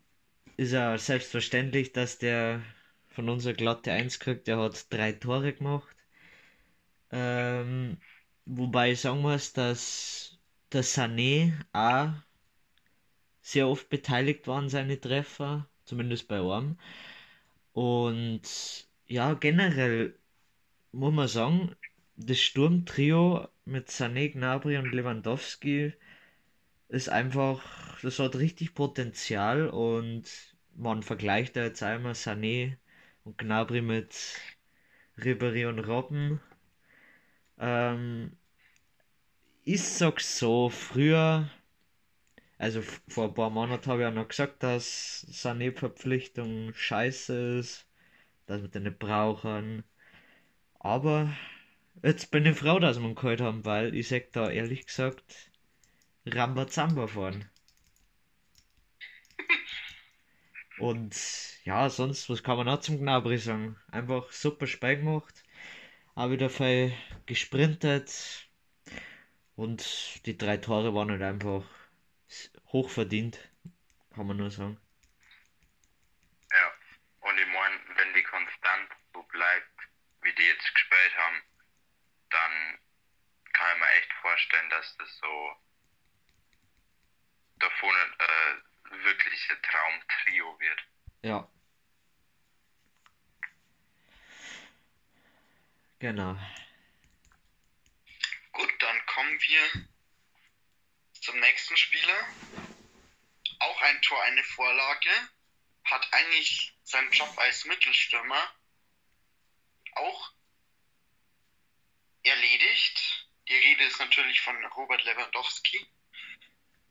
[0.58, 2.62] ist ja selbstverständlich, dass der
[3.10, 4.48] von unserer glatte 1 kriegt.
[4.48, 5.96] Der hat drei Tore gemacht.
[7.12, 7.98] Ähm,
[8.46, 10.40] wobei ich sagen muss, dass
[10.72, 12.14] der Sané auch
[13.42, 16.78] sehr oft beteiligt war an seine Treffer, zumindest bei einem.
[17.74, 20.16] Und ja, generell
[20.92, 21.76] muss man sagen,
[22.18, 25.94] das Sturmtrio mit Sané, Gnabry und Lewandowski
[26.90, 27.62] ist einfach,
[28.02, 30.26] das hat richtig Potenzial und
[30.76, 32.78] man vergleicht da jetzt einmal Sané
[33.24, 34.16] und Gnabry mit
[35.18, 36.42] Ribéry und Robben.
[37.60, 38.34] Ähm,
[39.64, 41.50] ich sag's so, früher,
[42.62, 47.88] also vor ein paar Monaten habe ich ja noch gesagt, dass Sané-Verpflichtung scheiße ist,
[48.46, 49.84] dass wir den nicht brauchen.
[50.80, 51.36] Aber
[52.04, 55.52] jetzt bin ich froh, dass wir ihn geholt haben, weil ich sag da ehrlich gesagt,
[56.28, 57.50] Rambazamba fahren.
[60.78, 61.16] Und
[61.64, 63.78] ja, sonst, was kann man noch zum Gnabry sagen?
[63.92, 65.44] Einfach super Spiel gemacht.
[66.14, 66.94] Auch wieder viel
[67.26, 68.48] gesprintet.
[69.56, 71.64] Und die drei Tore waren halt einfach
[72.68, 73.40] hochverdient.
[74.16, 74.80] Kann man nur sagen.
[76.52, 76.74] Ja,
[77.22, 79.80] und ich meine, wenn die konstant so bleibt,
[80.22, 81.42] wie die jetzt gespielt haben,
[82.30, 82.80] dann
[83.54, 85.56] kann ich mir echt vorstellen, dass das so
[87.60, 90.80] davon äh, wirkliche Traumtrio wird.
[91.22, 91.48] Ja.
[96.00, 96.36] Genau.
[98.52, 99.91] Gut, dann kommen wir
[101.22, 102.28] zum nächsten Spieler.
[103.60, 105.10] Auch ein Tor, eine Vorlage.
[105.86, 108.56] Hat eigentlich seinen Job als Mittelstürmer
[109.94, 110.32] auch
[112.24, 113.28] erledigt.
[113.48, 115.88] Die Rede ist natürlich von Robert Lewandowski.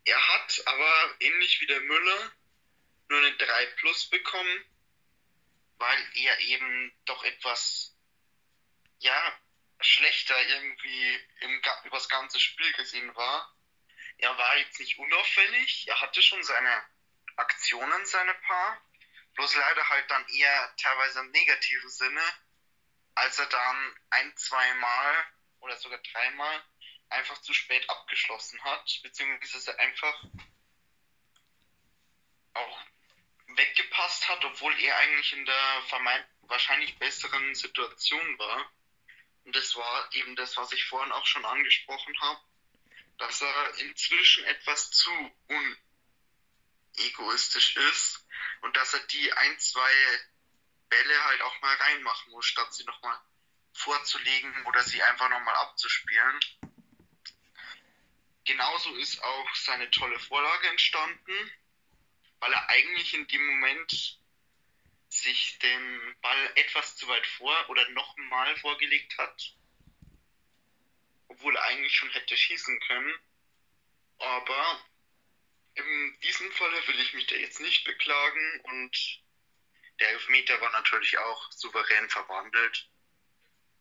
[0.05, 2.33] Er hat aber ähnlich wie der Müller
[3.09, 4.65] nur eine 3 Plus bekommen,
[5.79, 7.97] weil er eben doch etwas,
[8.99, 9.41] ja,
[9.81, 13.55] schlechter irgendwie im, übers ganze Spiel gesehen war.
[14.21, 16.85] Er war jetzt nicht unauffällig, er hatte schon seine
[17.37, 18.81] Aktionen, seine paar,
[19.35, 22.23] bloß leider halt dann eher teilweise im negativen Sinne,
[23.15, 25.27] als er dann ein, zwei Mal
[25.61, 26.63] oder sogar dreimal
[27.09, 30.25] einfach zu spät abgeschlossen hat, beziehungsweise einfach
[32.55, 32.81] auch
[33.47, 35.83] weggepasst hat, obwohl er eigentlich in der
[36.43, 38.71] wahrscheinlich besseren Situation war.
[39.45, 42.41] Und das war eben das, was ich vorhin auch schon angesprochen habe,
[43.21, 45.11] dass er inzwischen etwas zu
[46.97, 48.27] unegoistisch ist
[48.63, 49.93] und dass er die ein, zwei
[50.89, 53.21] Bälle halt auch mal reinmachen muss, statt sie nochmal
[53.73, 56.41] vorzulegen oder sie einfach nochmal abzuspielen.
[58.45, 61.53] Genauso ist auch seine tolle Vorlage entstanden,
[62.41, 64.19] weil er eigentlich in dem Moment
[65.11, 69.55] sich den Ball etwas zu weit vor oder nochmal vorgelegt hat,
[71.31, 73.15] obwohl er eigentlich schon hätte schießen können.
[74.19, 74.81] Aber
[75.75, 79.23] in diesem Falle will ich mich da jetzt nicht beklagen und
[80.01, 82.89] der Elfmeter war natürlich auch souverän verwandelt.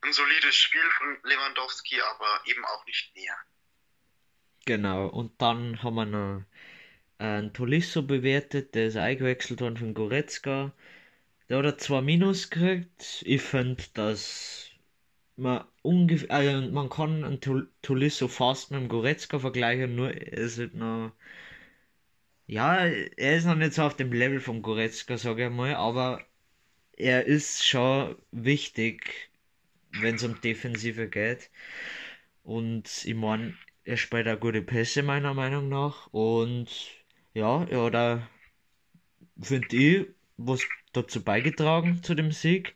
[0.01, 3.35] Ein solides Spiel von Lewandowski, aber eben auch nicht mehr.
[4.65, 6.43] Genau, und dann haben wir noch
[7.17, 10.73] einen Tolisso bewertet, der ist eingewechselt worden von Goretzka.
[11.49, 14.68] Der hat er zwar Minus gekriegt, ich finde, dass
[15.39, 17.39] man ungefähr, also man kann einen
[17.81, 21.13] Tolisso fast mit dem Goretzka vergleichen, nur er ist halt noch,
[22.47, 26.21] ja, er ist noch nicht so auf dem Level von Goretzka, sage ich mal, aber
[26.97, 29.31] er ist schon wichtig,
[29.91, 31.49] wenn es um Defensive geht.
[32.43, 36.07] Und ich meine, er spielt auch gute Pässe meiner Meinung nach.
[36.13, 36.69] Und
[37.33, 38.21] ja, hat auch,
[39.41, 40.61] finde ich, was
[40.93, 42.75] dazu beigetragen zu dem Sieg.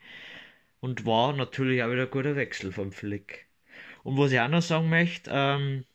[0.84, 3.48] Und war natürlich auch wieder ein guter Wechsel vom Flick.
[4.04, 5.86] Und was ich auch noch sagen möchte, ähm,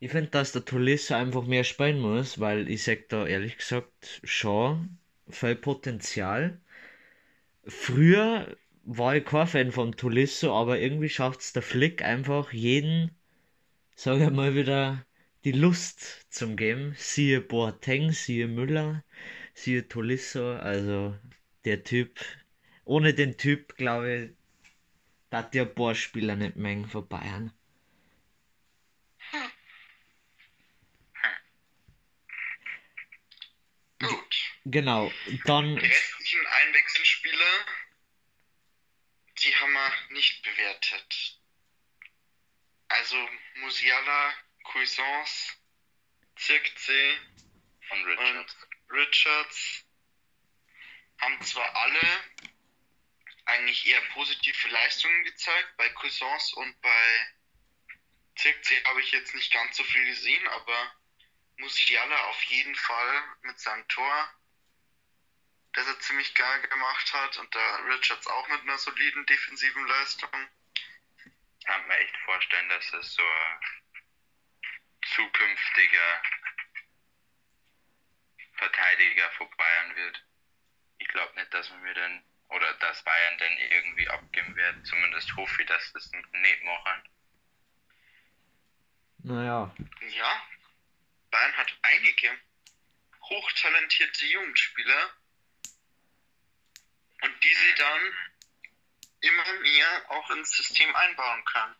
[0.00, 4.20] ich finde, dass der Tolisso einfach mehr spielen muss, weil ich sag da ehrlich gesagt
[4.24, 4.96] schon
[5.28, 6.58] viel Potenzial.
[7.66, 13.10] Früher war ich kein Fan von Tolisso, aber irgendwie schafft es der Flick einfach jeden
[13.94, 15.04] sage ich mal wieder,
[15.44, 16.94] die Lust zum geben.
[16.96, 19.04] Siehe Boateng, siehe Müller,
[19.54, 21.14] siehe Tolisso, also
[21.64, 22.18] der Typ.
[22.84, 24.30] Ohne den Typ, glaube ich,
[25.30, 27.52] da der ein paar Spieler nicht mengen von Bayern.
[33.98, 34.52] Gut.
[34.64, 35.12] Genau,
[35.44, 35.76] dann.
[35.76, 37.66] Die restlichen Einwechselspieler,
[39.38, 41.40] die haben wir nicht bewertet.
[42.88, 43.16] Also
[43.60, 45.54] Musiala, Cuisance,
[46.36, 47.16] Zirkzee
[47.90, 48.54] und Richards.
[48.54, 49.84] und Richards
[51.18, 52.00] haben zwar alle
[53.44, 57.28] eigentlich eher positive Leistungen gezeigt, bei Cuisance und bei
[58.36, 60.94] Zirkzee habe ich jetzt nicht ganz so viel gesehen, aber
[61.58, 64.34] Musiala auf jeden Fall mit seinem Tor,
[65.74, 67.36] das er ziemlich geil gemacht hat.
[67.38, 70.30] Und der Richards auch mit einer soliden defensiven Leistung.
[71.64, 73.60] Kann mir echt vorstellen, dass es so ein
[75.14, 76.22] zukünftiger
[78.54, 80.24] Verteidiger von Bayern wird.
[80.98, 84.86] Ich glaube nicht, dass wir den oder dass Bayern den irgendwie abgeben wird.
[84.86, 87.08] Zumindest hoffe ich, dass das nicht machen.
[89.24, 89.74] Naja.
[90.08, 90.42] Ja,
[91.30, 92.38] Bayern hat einige
[93.22, 95.10] hochtalentierte Jugendspieler
[97.22, 98.14] und die sie dann
[99.20, 101.76] immer mehr auch ins System einbauen kann.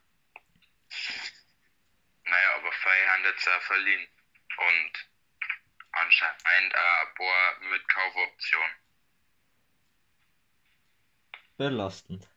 [2.25, 4.09] Naja, aber Fei haben jetzt auch verliehen.
[4.57, 5.09] Und
[5.93, 8.71] anscheinend auch ein paar mit Kaufoption.
[11.63, 12.29] Belastend.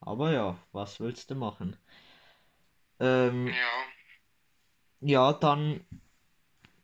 [0.00, 1.78] Aber ja, was willst du machen?
[3.00, 3.54] Ähm, Ja,
[5.00, 5.80] ja, dann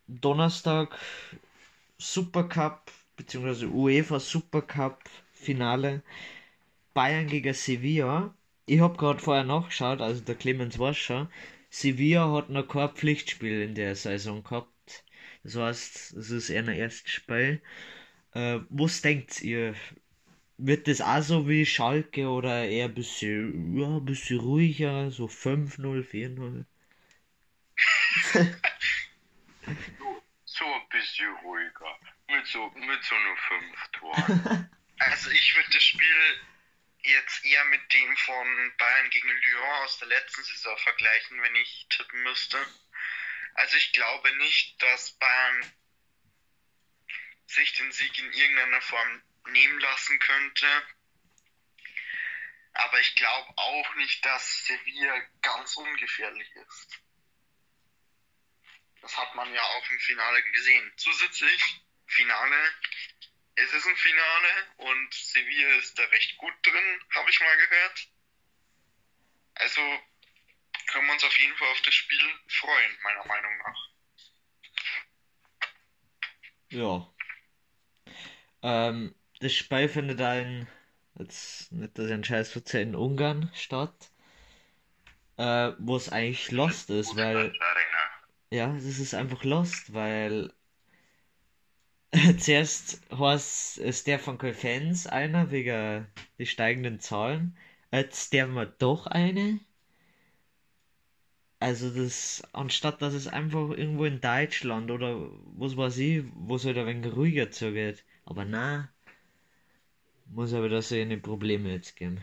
[0.08, 0.98] Donnerstag
[1.98, 4.98] Supercup beziehungsweise UEFA Supercup
[5.32, 6.02] Finale
[6.94, 8.34] Bayern gegen Sevilla.
[8.66, 11.28] Ich habe gerade vorher nachgeschaut, also der Clemens war schon.
[11.70, 15.04] Sevilla hat noch kein Pflichtspiel in der Saison gehabt.
[15.44, 17.62] Das heißt, es ist eher ein erstes Spiel.
[18.36, 19.74] Äh, was denkt ihr?
[20.58, 25.24] Wird das auch so wie Schalke oder eher ein bisschen, ja, ein bisschen ruhiger, so
[25.26, 26.66] 5-0, 4-0?
[30.44, 31.98] So ein bisschen ruhiger.
[32.28, 34.70] Mit so, mit so nur fünf Toren.
[34.98, 36.40] also ich würde das Spiel
[37.04, 41.86] jetzt eher mit dem von Bayern gegen Lyon aus der letzten Saison vergleichen, wenn ich
[41.88, 42.58] tippen müsste.
[43.54, 45.72] Also ich glaube nicht, dass Bayern
[47.46, 50.66] sich den Sieg in irgendeiner Form nehmen lassen könnte.
[52.72, 57.00] Aber ich glaube auch nicht, dass Sevilla ganz ungefährlich ist.
[59.00, 60.92] Das hat man ja auch im Finale gesehen.
[60.96, 61.62] Zusätzlich,
[62.06, 62.74] Finale,
[63.54, 68.08] es ist ein Finale und Sevilla ist da recht gut drin, habe ich mal gehört.
[69.54, 69.80] Also
[70.88, 73.88] können wir uns auf jeden Fall auf das Spiel freuen, meiner Meinung nach.
[76.68, 77.15] Ja.
[78.62, 80.66] Ähm, das Spiel findet ein,
[81.18, 84.10] jetzt nicht, dass ich einen Scheiß verzeihe, in Ungarn statt.
[85.38, 87.52] Äh, wo es eigentlich lost ist, weil,
[88.50, 90.52] ja, es ist einfach lost, weil
[92.38, 96.06] zuerst heißt es der von kein Fans einer wegen
[96.38, 97.56] die steigenden Zahlen.
[97.92, 99.60] Jetzt der wir doch eine.
[101.60, 106.64] Also das, anstatt dass es einfach irgendwo in Deutschland oder was weiß ich, wo es
[106.64, 108.05] halt ein wenig ruhiger zugeht.
[108.26, 108.92] Aber na,
[110.26, 112.22] muss aber da so eine Probleme jetzt geben.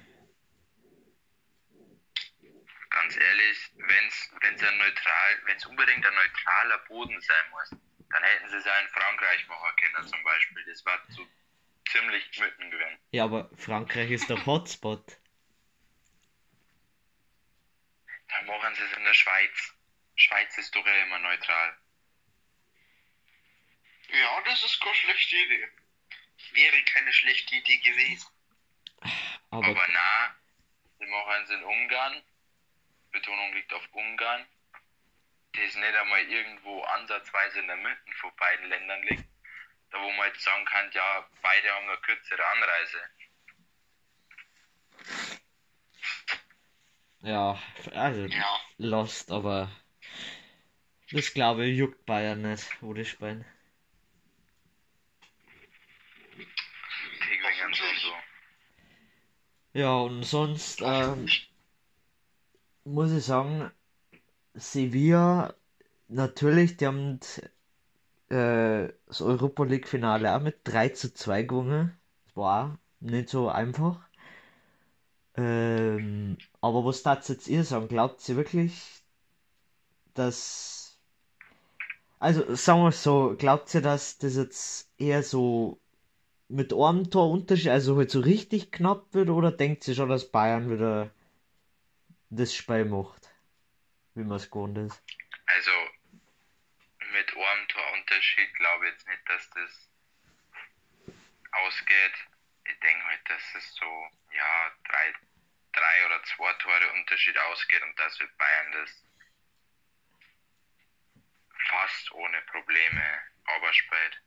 [2.90, 7.70] Ganz ehrlich, wenn's, wenn's ein neutral, wenn's unbedingt ein neutraler Boden sein muss,
[8.10, 10.64] dann hätten sie es ja in Frankreich machen können zum Beispiel.
[10.66, 11.26] Das war so
[11.90, 12.98] ziemlich mitten gewesen.
[13.12, 15.18] Ja, aber Frankreich ist der Hotspot.
[18.28, 19.74] Dann machen sie es in der Schweiz.
[20.16, 21.78] Schweiz ist doch ja immer neutral.
[24.10, 25.70] Ja, das ist keine schlechte Idee.
[26.52, 28.28] Wäre keine schlechte Idee gewesen.
[29.50, 30.36] Aber Aber na,
[31.00, 32.24] sie machen es in Ungarn.
[33.12, 34.46] Betonung liegt auf Ungarn.
[35.54, 39.26] Das nicht einmal irgendwo ansatzweise in der Mitte von beiden Ländern liegt.
[39.92, 43.10] Da wo man jetzt sagen kann, ja, beide haben eine kürzere Anreise.
[47.22, 47.58] ja,
[47.94, 48.60] also Ja.
[48.78, 49.70] lost, aber
[51.12, 53.46] das glaube ich juckt Bayern nicht, wo die spielen.
[57.44, 58.14] Und so.
[59.74, 61.28] Ja, und sonst ähm,
[62.86, 63.72] muss ich sagen,
[64.54, 65.54] Sevilla,
[66.08, 67.20] natürlich, die haben
[68.30, 71.98] äh, das Europa League Finale auch mit 3 zu 2 gewonnen.
[72.26, 74.00] Das war auch nicht so einfach.
[75.36, 77.88] Ähm, aber was tat jetzt ihr sagen?
[77.88, 79.04] Glaubt ihr wirklich,
[80.14, 81.00] dass.
[82.20, 85.82] Also, sagen wir es so, glaubt ihr, dass das jetzt eher so
[86.48, 90.70] mit einem Torunterschied, also halt so richtig knapp wird, oder denkt ihr schon, dass Bayern
[90.70, 91.12] wieder
[92.30, 93.30] das Spiel macht?
[94.16, 95.02] Wie man es gewohnt ist.
[95.46, 95.72] Also
[97.12, 99.90] mit einem Torunterschied glaube ich jetzt nicht, dass das
[101.52, 102.14] ausgeht.
[102.66, 103.86] Ich denke halt, dass es so,
[104.36, 105.14] ja, drei,
[105.74, 109.04] drei oder zwei Tore Unterschied ausgeht und dass mit Bayern das
[111.70, 113.04] fast ohne Probleme
[113.58, 114.22] überspielt.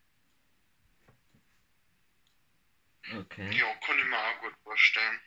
[3.14, 3.50] Okay.
[3.52, 5.20] Ja, kann ich mir auch gut vorstellen.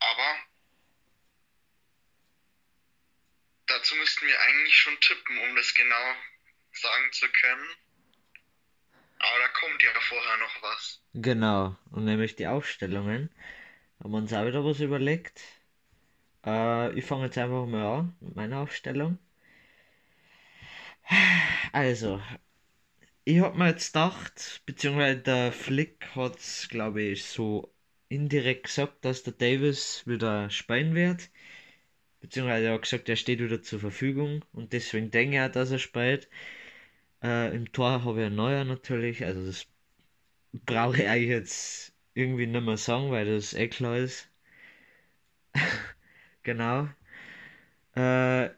[0.00, 0.36] Aber
[3.66, 6.14] dazu müssten wir eigentlich schon tippen, um das genau
[6.72, 7.68] sagen zu können.
[9.18, 11.00] Aber da kommt ja vorher noch was.
[11.14, 13.30] Genau, und nämlich die Aufstellungen.
[14.00, 15.40] Haben wir uns auch wieder was überlegt.
[16.44, 19.18] Äh, ich fange jetzt einfach mal an mit meiner Aufstellung.
[21.72, 22.20] Also,
[23.24, 27.72] ich hab mir jetzt gedacht, beziehungsweise der Flick hat's, glaube ich, so
[28.08, 31.30] indirekt gesagt, dass der Davis wieder spielen wird.
[32.20, 35.70] Beziehungsweise er hat gesagt, er steht wieder zur Verfügung und deswegen denke ich auch, dass
[35.72, 36.28] er spielt.
[37.22, 39.66] Äh, Im Tor habe ich einen Neuer natürlich, also das
[40.52, 44.30] brauche ich eigentlich jetzt irgendwie nicht mehr sagen, weil das eh klar ist.
[46.42, 46.88] genau.
[47.94, 48.50] Äh,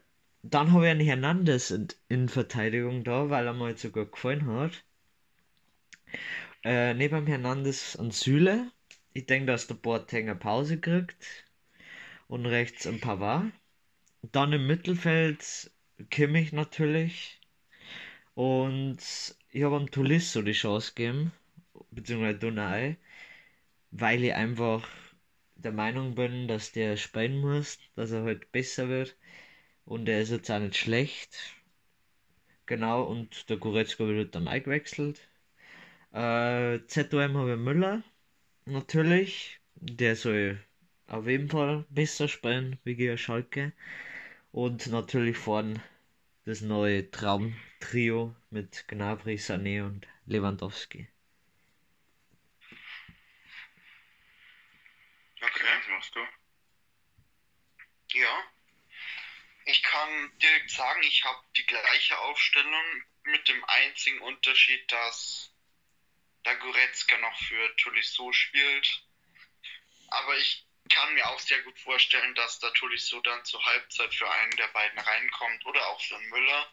[0.49, 4.45] dann habe ich einen Hernandez in, in Verteidigung da, weil er mir jetzt sogar gefallen
[4.47, 4.83] hat.
[6.63, 8.71] Äh, neben Hernandez und Süle.
[9.13, 11.45] Ich denke, dass der Boateng eine Pause kriegt.
[12.27, 13.51] Und rechts ein Pavard.
[14.21, 15.71] Dann im Mittelfeld
[16.09, 17.39] Kimmich natürlich.
[18.35, 18.99] Und
[19.51, 21.31] ich habe am Tolisso die Chance gegeben,
[21.91, 22.97] beziehungsweise Donai,
[23.91, 24.87] weil ich einfach
[25.55, 29.15] der Meinung bin, dass der spielen muss, dass er halt besser wird.
[29.85, 31.55] Und er ist jetzt auch nicht schlecht.
[32.65, 35.27] Genau, und der Goretzka wird dann eingewechselt.
[36.11, 38.03] Äh, ZOM habe ich Müller,
[38.65, 39.59] natürlich.
[39.75, 40.59] Der soll
[41.07, 43.73] auf jeden Fall besser spielen wie gegen Schalke.
[44.51, 45.81] Und natürlich vorn
[46.45, 51.07] das neue Traumtrio mit Gnabry, Sané und Lewandowski.
[55.41, 55.91] Okay.
[55.91, 56.19] Machst du?
[58.17, 58.54] Ja.
[59.65, 65.51] Ich kann direkt sagen, ich habe die gleiche Aufstellung mit dem einzigen Unterschied, dass
[66.45, 69.03] der Goretzka noch für Tolisso spielt.
[70.09, 74.29] Aber ich kann mir auch sehr gut vorstellen, dass der Tolisso dann zur Halbzeit für
[74.29, 76.71] einen der beiden reinkommt oder auch für Müller.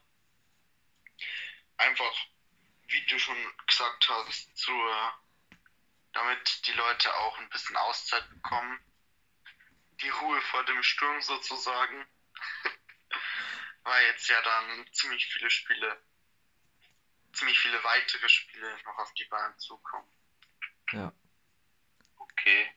[1.78, 2.26] Einfach,
[2.88, 3.36] wie du schon
[3.66, 5.14] gesagt hast, zur,
[6.12, 8.78] damit die Leute auch ein bisschen Auszeit bekommen.
[10.02, 12.06] Die Ruhe vor dem Sturm sozusagen.
[13.84, 15.98] Weil jetzt ja dann ziemlich viele Spiele
[17.32, 20.08] ziemlich viele weitere Spiele noch auf die Bayern zukommen.
[20.92, 21.12] Ja.
[22.18, 22.70] Okay.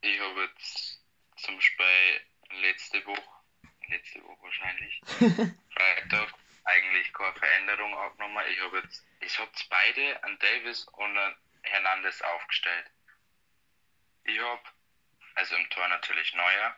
[0.00, 1.00] Ich habe jetzt
[1.36, 2.20] zum Spiel
[2.62, 3.42] letzte Woche,
[3.88, 5.00] letzte Woche wahrscheinlich,
[5.74, 6.34] Freitag,
[6.64, 8.44] eigentlich keine Veränderung abgenommen.
[8.50, 12.90] Ich habe jetzt, ich habe beide an Davis und an Hernandez aufgestellt.
[14.24, 14.62] Ich habe,
[15.34, 16.76] also im Tor natürlich Neuer,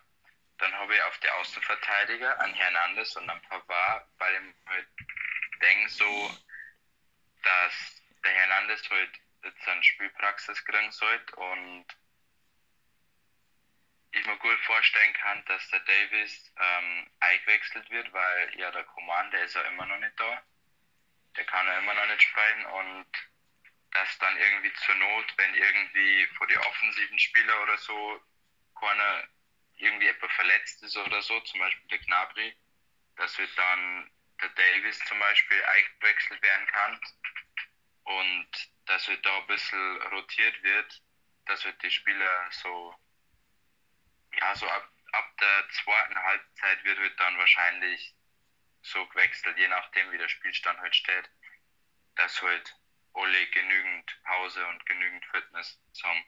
[0.63, 4.89] dann habe ich auf die Außenverteidiger an Hernandez und an Pavard, weil ich halt
[5.61, 6.39] denke so,
[7.43, 9.11] dass der Hernandez halt
[9.43, 11.87] jetzt an Spielpraxis kriegen sollte und
[14.13, 19.33] ich mir gut vorstellen kann, dass der Davis ähm, eingewechselt wird, weil ja der Command,
[19.33, 20.43] der ist ja immer noch nicht da.
[21.37, 23.07] Der kann ja immer noch nicht spielen und
[23.91, 28.23] dass dann irgendwie zur Not, wenn irgendwie vor die offensiven Spieler oder so
[28.79, 29.29] keiner
[29.83, 32.57] irgendwie etwa verletzt ist oder so, zum Beispiel der Gnabry,
[33.17, 34.11] dass wird dann
[34.41, 37.01] der Davis zum Beispiel eingewechselt werden kann
[38.05, 38.49] und
[38.87, 41.03] dass wird da ein bisschen rotiert wird,
[41.47, 42.95] dass wird die Spieler so
[44.41, 48.15] ja, so ab, ab der zweiten Halbzeit wird halt dann wahrscheinlich
[48.83, 51.31] so gewechselt, je nachdem wie der Spielstand halt steht,
[52.17, 52.75] dass halt
[53.15, 56.25] alle genügend Pause und genügend Fitness haben.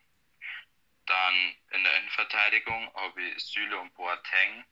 [1.06, 4.64] Dann in der Innenverteidigung habe ich Süle und Boateng.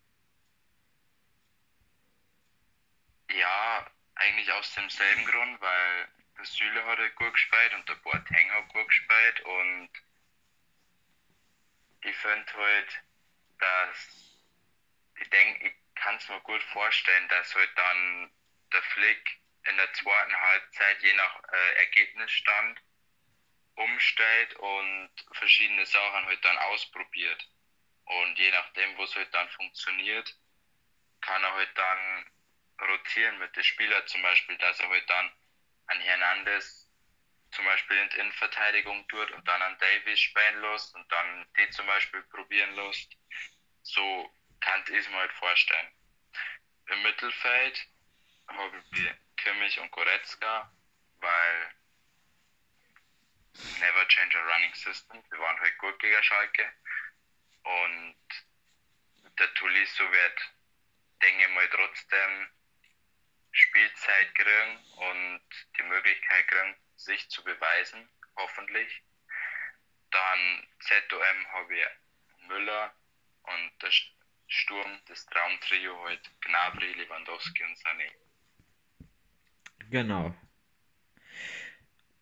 [3.30, 6.08] Ja, eigentlich aus demselben Grund, weil
[6.38, 9.90] der Süle hat halt gut gespielt und der Boateng hat gut gespielt und
[12.02, 13.02] ich finde halt,
[13.58, 14.38] dass
[15.20, 18.30] ich denke, ich kann es mir gut vorstellen, dass halt dann
[18.72, 22.80] der Flick in der zweiten Halbzeit je nach äh, Ergebnisstand
[23.74, 27.48] umstellt und verschiedene Sachen halt dann ausprobiert.
[28.04, 30.36] Und je nachdem, wo es halt dann funktioniert,
[31.20, 32.30] kann er halt dann
[32.80, 35.32] rotieren mit den Spielern zum Beispiel, dass er halt dann
[35.86, 36.88] an Hernandez
[37.52, 41.70] zum Beispiel in die Innenverteidigung tut und dann an Davis spielen lässt und dann die
[41.70, 43.16] zum Beispiel probieren lässt.
[43.82, 45.88] So kann ich es mir halt vorstellen.
[46.86, 47.86] Im Mittelfeld
[48.48, 50.72] haben wir Kimmich und Goretzka,
[51.20, 51.74] weil
[53.80, 55.22] never change a running system.
[55.30, 56.64] Wir waren halt gut gegen Schalke.
[57.62, 58.16] Und
[59.38, 60.52] der Tuliso wird,
[61.22, 62.48] denke ich mal, trotzdem
[63.52, 65.42] Spielzeit kriegen und
[65.76, 69.02] die Möglichkeit kriegen, sich zu beweisen, hoffentlich.
[70.10, 72.94] Dann ZOM habe ich Müller
[73.42, 73.90] und der
[74.48, 78.10] Sturm, das Traumtrio halt Gnabry, Lewandowski und Sané.
[79.90, 80.34] Genau.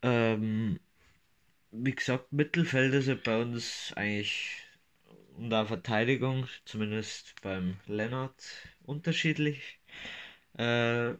[0.02, 0.80] Ähm,
[1.72, 4.64] wie gesagt, Mittelfeld ist ja bei uns eigentlich
[5.36, 8.44] und auch Verteidigung, zumindest beim Lennart,
[8.84, 9.78] unterschiedlich.
[10.58, 11.14] Äh,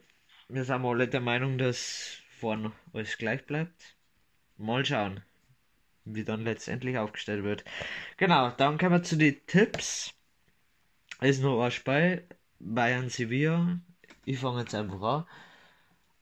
[0.49, 3.97] wir sind alle der Meinung, dass vorne alles gleich bleibt.
[4.59, 5.23] Mal schauen,
[6.05, 7.65] wie dann letztendlich aufgestellt wird.
[8.19, 10.13] Genau, dann kommen wir zu den Tipps.
[11.21, 12.27] Ist noch ein Spiel,
[12.59, 13.81] Bayern Sevilla.
[14.25, 15.27] Ich fange jetzt einfach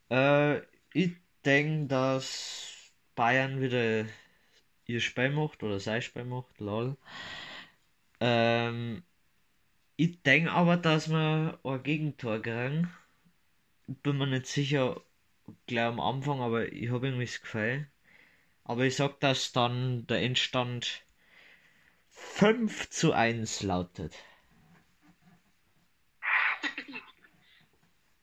[0.09, 0.57] an.
[0.57, 0.61] Äh,
[0.93, 2.78] ich denke, dass
[3.19, 4.05] Bayern wieder
[4.85, 6.95] ihr Spiel macht oder sein Spiel macht, lol.
[8.21, 9.03] Ähm,
[9.97, 12.89] ich denke aber, dass wir ein Gegentor kriegen.
[13.87, 15.01] Bin mir nicht sicher,
[15.67, 17.91] gleich am Anfang, aber ich habe irgendwie das Gefühl.
[18.63, 21.03] Aber ich sag, dass dann der Endstand
[22.07, 24.15] 5 zu 1 lautet.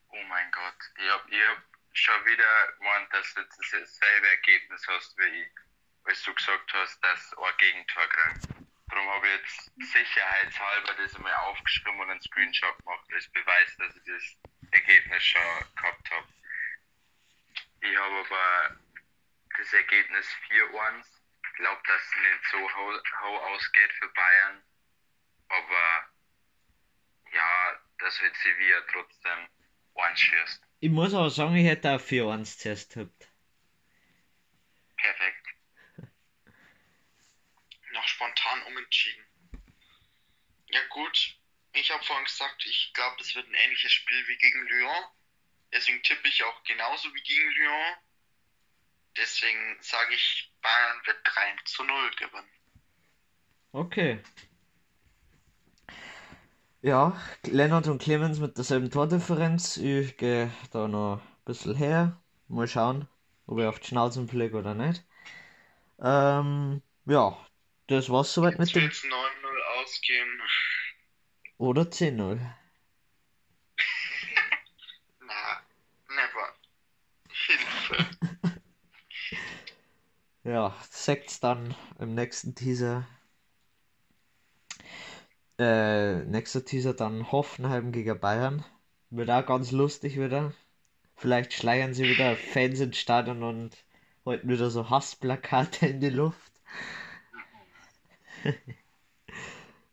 [0.09, 1.66] oh mein Gott, ich hab, ich hab
[1.99, 5.51] schon wieder gemeint, dass du jetzt dasselbe Ergebnis hast wie ich,
[6.03, 8.47] als du gesagt hast, dass ein Gegentor kriegt.
[8.89, 13.95] Darum habe ich jetzt sicherheitshalber das einmal aufgeschrieben und einen Screenshot gemacht, als Beweis, dass
[13.95, 14.23] ich das
[14.71, 16.27] Ergebnis schon gehabt habe.
[17.81, 18.77] Ich habe aber
[19.57, 21.05] das Ergebnis 4-1.
[21.43, 24.63] Ich glaube, dass es nicht so hoch ausgeht für Bayern.
[25.49, 26.09] Aber
[27.31, 29.49] ja, dass wird Sevilla trotzdem
[29.95, 30.66] 1 schießt.
[30.79, 33.27] Ich muss aber sagen, ich hätte auch 4-1 zuerst gehabt.
[34.95, 35.47] Perfekt.
[37.93, 39.25] Noch spontan umentschieden.
[40.69, 41.35] Ja gut,
[41.73, 45.05] ich habe vorhin gesagt, ich glaube, das wird ein ähnliches Spiel wie gegen Lyon.
[45.71, 47.95] Deswegen tippe ich auch genauso wie gegen Lyon.
[49.17, 52.51] Deswegen sage ich, Bayern wird 3 zu 0 gewinnen.
[53.71, 54.23] Okay.
[56.81, 59.77] Ja, Lennart und Clemens mit derselben Tordifferenz.
[59.77, 62.19] Ich gehe da noch ein bisschen her.
[62.47, 63.07] Mal schauen,
[63.45, 65.03] ob ich auf die Schnauzen fliege oder nicht.
[65.99, 67.37] Ähm, ja,
[67.87, 68.83] das war's soweit mit Jetzt dem.
[68.83, 70.41] wird 9-0 ausgehen.
[71.57, 72.39] Oder 10-0.
[75.19, 75.61] Na,
[76.09, 76.53] never.
[77.29, 77.59] Hin.
[77.89, 78.05] hoffe.
[80.43, 83.05] Ja, sagt's dann im nächsten Teaser.
[85.59, 88.63] Äh, nächster Teaser dann Hoffenheim gegen Bayern.
[89.09, 90.53] Wird auch ganz lustig wieder.
[91.15, 93.75] Vielleicht schleiern sie wieder Fans ins Stadion und
[94.25, 96.51] halten wieder so Hassplakate in die Luft.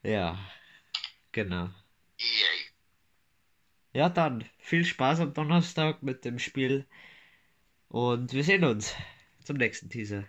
[0.03, 0.39] ja,
[1.33, 1.71] genau.
[3.95, 6.85] Ja, dann viel Spaß am Donnerstag mit dem Spiel
[7.89, 8.95] und wir sehen uns
[9.45, 10.25] zum nächsten Teaser.